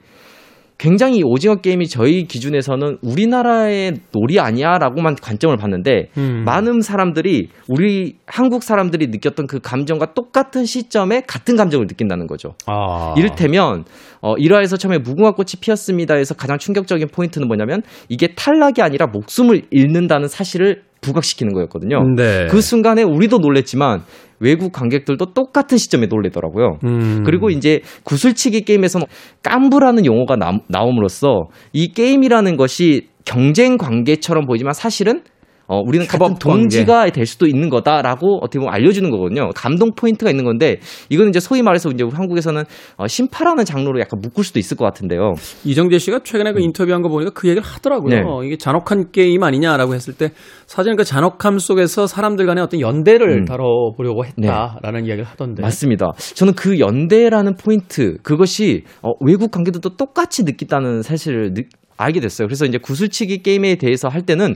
[0.78, 6.44] 굉장히 오징어 게임이 저희 기준에서는 우리나라의 놀이 아니야라고만 관점을 봤는데 음.
[6.46, 12.54] 많은 사람들이 우리 한국 사람들이 느꼈던 그 감정과 똑같은 시점에 같은 감정을 느낀다는 거죠.
[12.68, 13.16] 아.
[13.18, 13.86] 이를테면
[14.22, 20.28] 어, 1화에서 처음에 무궁화 꽃이 피었습니다에서 가장 충격적인 포인트는 뭐냐면 이게 탈락이 아니라 목숨을 잃는다는
[20.28, 22.04] 사실을 부각시키는 거였거든요.
[22.16, 22.48] 네.
[22.50, 24.04] 그 순간에 우리도 놀랬지만
[24.40, 26.78] 외국 관객들도 똑같은 시점에 놀래더라고요.
[26.84, 27.24] 음.
[27.26, 29.08] 그리고 이제 구슬치기 게임에서는
[29.42, 35.22] 깜부라는 용어가 나, 나옴으로써 이 게임이라는 것이 경쟁 관계처럼 보이지만 사실은
[35.68, 37.10] 어, 우리는 같은 동지가.
[37.10, 39.50] 될 수도 있는 거다라고 어떻게 보면 알려주는 거거든요.
[39.56, 42.64] 감동 포인트가 있는 건데 이거는 이제 소위 말해서 이제 한국에서는
[42.98, 45.34] 어, 심파라는 장르로 약간 묶을 수도 있을 것 같은데요.
[45.66, 46.64] 이정재 씨가 최근에 그 음.
[46.64, 48.40] 인터뷰한 거 보니까 그 얘기를 하더라고요.
[48.42, 48.48] 네.
[48.48, 50.32] 이게 잔혹한 게임 아니냐라고 했을 때
[50.66, 53.46] 사실은 그 잔혹함 속에서 사람들 간의 어떤 연대를 음.
[53.46, 55.08] 다뤄보려고 했다라는 네.
[55.08, 55.62] 이야기를 하던데.
[55.62, 56.12] 맞습니다.
[56.36, 61.62] 저는 그 연대라는 포인트 그것이 어, 외국 관계들도 똑같이 느낀다는 사실을 느,
[61.98, 62.48] 알게 됐어요.
[62.48, 64.56] 그래서 이제 구슬치기 게임에 대해서 할 때는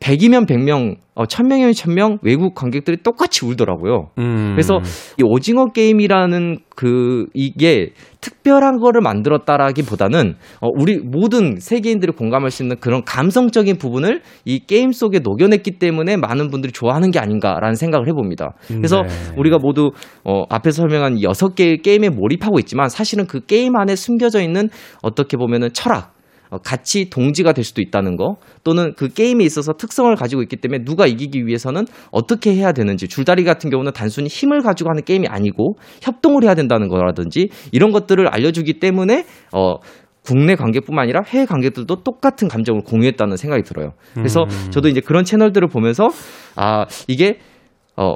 [0.00, 4.10] 100이면 100명, 어, 1000명이면 1000명 외국 관객들이 똑같이 울더라고요.
[4.18, 4.52] 음.
[4.54, 4.78] 그래서
[5.18, 7.90] 이 오징어 게임이라는 그 이게
[8.20, 14.92] 특별한 거를 만들었다라기보다는 어, 우리 모든 세계인들이 공감할 수 있는 그런 감성적인 부분을 이 게임
[14.92, 18.54] 속에 녹여냈기 때문에 많은 분들이 좋아하는 게 아닌가라는 생각을 해봅니다.
[18.68, 19.08] 그래서 네.
[19.36, 19.90] 우리가 모두
[20.24, 24.68] 어, 앞에서 설명한 여섯 개의 게임에 몰입하고 있지만 사실은 그 게임 안에 숨겨져 있는
[25.02, 26.17] 어떻게 보면은 철학 어,
[26.64, 31.06] 같이 동지가 될 수도 있다는 거 또는 그 게임에 있어서 특성을 가지고 있기 때문에 누가
[31.06, 36.44] 이기기 위해서는 어떻게 해야 되는지 줄다리 같은 경우는 단순히 힘을 가지고 하는 게임이 아니고 협동을
[36.44, 39.76] 해야 된다는 거라든지 이런 것들을 알려주기 때문에 어
[40.24, 43.92] 국내 관객뿐만 아니라 해외 관객들도 똑같은 감정을 공유했다는 생각이 들어요.
[44.14, 44.70] 그래서 음.
[44.70, 46.08] 저도 이제 그런 채널들을 보면서
[46.54, 47.38] 아 이게
[47.96, 48.14] 어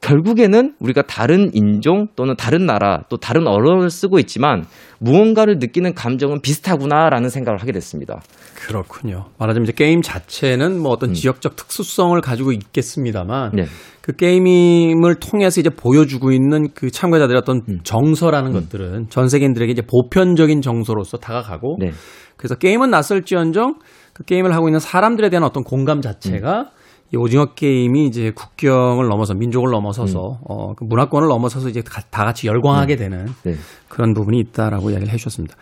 [0.00, 4.64] 결국에는 우리가 다른 인종 또는 다른 나라 또 다른 언어를 쓰고 있지만
[4.98, 8.20] 무언가를 느끼는 감정은 비슷하구나라는 생각을 하게 됐습니다.
[8.54, 9.26] 그렇군요.
[9.38, 11.14] 말하자면 이제 게임 자체는 뭐 어떤 음.
[11.14, 13.64] 지역적 특수성을 가지고 있겠습니다만 네.
[14.00, 17.78] 그 게임을 통해서 이제 보여주고 있는 그 참가자들의 어떤 음.
[17.82, 18.54] 정서라는 음.
[18.54, 21.90] 것들은 전 세계인들에게 이제 보편적인 정서로서 다가가고 네.
[22.38, 23.74] 그래서 게임은 낯설지언정
[24.14, 26.79] 그 게임을 하고 있는 사람들에 대한 어떤 공감 자체가 음.
[27.12, 30.36] 이 오징어 게임이 이제 국경을 넘어서 민족을 넘어서서 음.
[30.48, 32.98] 어, 그 문화권을 넘어서서 이제 다, 다 같이 열광하게 음.
[32.98, 33.54] 되는 네.
[33.88, 35.56] 그런 부분이 있다라고 이야기를 해주셨습니다.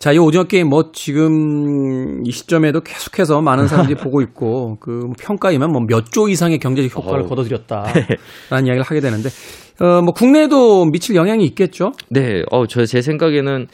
[0.00, 5.70] 자, 이 오징어 게임 뭐 지금 이 시점에도 계속해서 많은 사람들이 보고 있고 그 평가이면
[5.70, 7.28] 뭐 몇 조 이상의 경제적 효과를 어.
[7.28, 8.16] 거둬들였다라는 네.
[8.66, 9.28] 이야기를 하게 되는데
[9.80, 11.92] 어, 뭐 국내에도 미칠 영향이 있겠죠?
[12.10, 13.66] 네, 어, 저 제 생각에는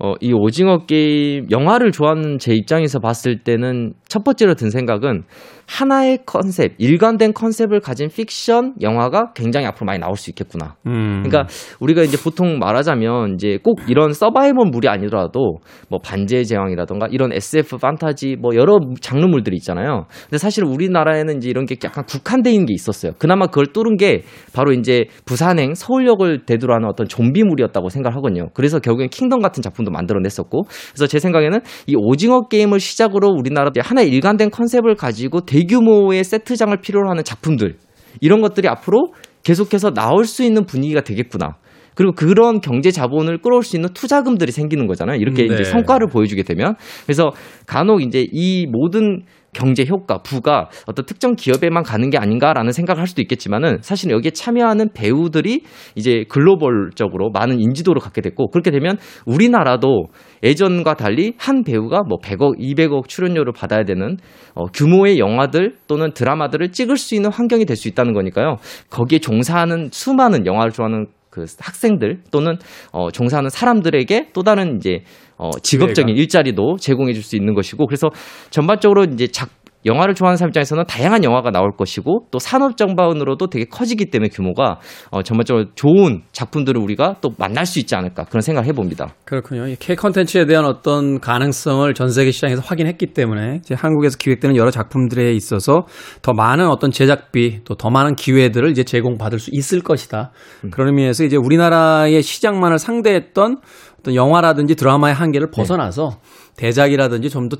[0.00, 5.24] 어, 이 오징어 게임 영화를 좋아하는 제 입장에서 봤을 때는 첫 번째로 든 생각은
[5.68, 10.76] 하나의 컨셉, 일관된 컨셉을 가진 픽션 영화가 굉장히 앞으로 많이 나올 수 있겠구나.
[10.86, 11.22] 음.
[11.22, 11.46] 그러니까
[11.78, 15.58] 우리가 이제 보통 말하자면 이제 꼭 이런 서바이벌물이 아니더라도
[15.90, 20.06] 뭐 반지의 제왕이라던가 이런 SF 판타지 뭐 여러 장르물들이 있잖아요.
[20.24, 23.12] 근데 사실 우리나라에는 이제 이런 게 약간 국한돼 있는 게 있었어요.
[23.18, 24.22] 그나마 그걸 뚫은 게
[24.54, 28.48] 바로 이제 부산행 서울역을 대두로 하는 어떤 좀비물이었다고 생각하거든요.
[28.54, 34.08] 그래서 결국엔 킹덤 같은 작품도 만들어냈었고 그래서 제 생각에는 이 오징어 게임을 시작으로 우리나라 하나의
[34.08, 37.76] 일관된 컨셉을 가지고 대 대규모의 세트장을 필요로 하는 작품들
[38.20, 41.56] 이런 것들이 앞으로 계속해서 나올 수 있는 분위기가 되겠구나.
[41.94, 45.16] 그리고 그런 경제 자본을 끌어올 수 있는 투자금들이 생기는 거잖아요.
[45.16, 45.54] 이렇게 네.
[45.54, 46.76] 이제 성과를 보여주게 되면.
[47.04, 47.32] 그래서
[47.66, 49.22] 간혹 이제 이 모든
[49.54, 54.32] 경제 효과, 부가 어떤 특정 기업에만 가는 게 아닌가라는 생각을 할 수도 있겠지만은 사실 여기에
[54.32, 55.62] 참여하는 배우들이
[55.94, 60.08] 이제 글로벌적으로 많은 인지도를 갖게 됐고 그렇게 되면 우리나라도
[60.42, 64.18] 예전과 달리 한 배우가 뭐 100억, 200억 출연료를 받아야 되는
[64.54, 68.56] 어, 규모의 영화들 또는 드라마들을 찍을 수 있는 환경이 될 수 있다는 거니까요.
[68.90, 72.56] 거기에 종사하는 수많은 영화를 좋아하는 그 학생들 또는
[72.92, 75.04] 어, 종사하는 사람들에게 또 다른 이제
[75.38, 78.08] 어, 직업적인 일자리도 제공해 줄 수 있는 것이고 그래서
[78.50, 79.50] 전반적으로 이제 작
[79.86, 84.80] 영화를 좋아하는 사람 입장에서는 다양한 영화가 나올 것이고 또 산업 정반으로도 되게 커지기 때문에 규모가
[85.10, 89.14] 어, 전반적으로 좋은 작품들을 우리가 또 만날 수 있지 않을까 그런 생각을 해봅니다.
[89.24, 89.72] 그렇군요.
[89.78, 95.32] K 컨텐츠에 대한 어떤 가능성을 전 세계 시장에서 확인했기 때문에 이제 한국에서 기획되는 여러 작품들에
[95.32, 95.86] 있어서
[96.22, 100.32] 더 많은 어떤 제작비 또 더 많은 기회들을 이제 제공받을 수 있을 것이다.
[100.64, 100.70] 음.
[100.70, 103.58] 그런 의미에서 이제 우리나라의 시장만을 상대했던
[103.98, 105.56] 어떤 영화라든지 드라마의 한계를 네.
[105.56, 106.18] 벗어나서
[106.56, 106.66] 네.
[106.66, 107.58] 대작이라든지 좀 더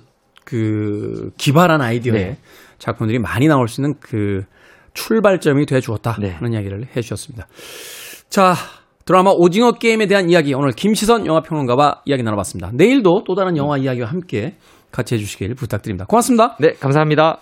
[0.48, 2.38] 그 기발한 아이디어의 네.
[2.78, 4.44] 작품들이 많이 나올 수 있는 그
[4.94, 6.50] 출발점이 돼 주었다는 네.
[6.50, 7.46] 이야기를 해 주셨습니다.
[8.30, 8.54] 자,
[9.04, 12.70] 드라마 오징어 게임에 대한 이야기 오늘 김시선 영화 평론가와 이야기 나눠봤습니다.
[12.72, 14.56] 내일도 또 다른 영화 이야기와 함께
[14.90, 16.06] 같이 해주시길 부탁드립니다.
[16.06, 16.56] 고맙습니다.
[16.60, 17.40] 네, 감사합니다.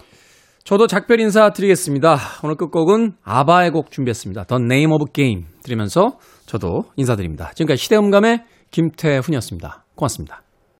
[0.64, 2.18] 저도 작별 인사 드리겠습니다.
[2.42, 4.44] 오늘 끝곡은 아바의 곡 준비했습니다.
[4.44, 7.52] The Name of Game 들으면서 저도 인사드립니다.
[7.54, 9.84] 지금까지 시대음감의 김태훈이었습니다.
[9.94, 10.45] 고맙습니다.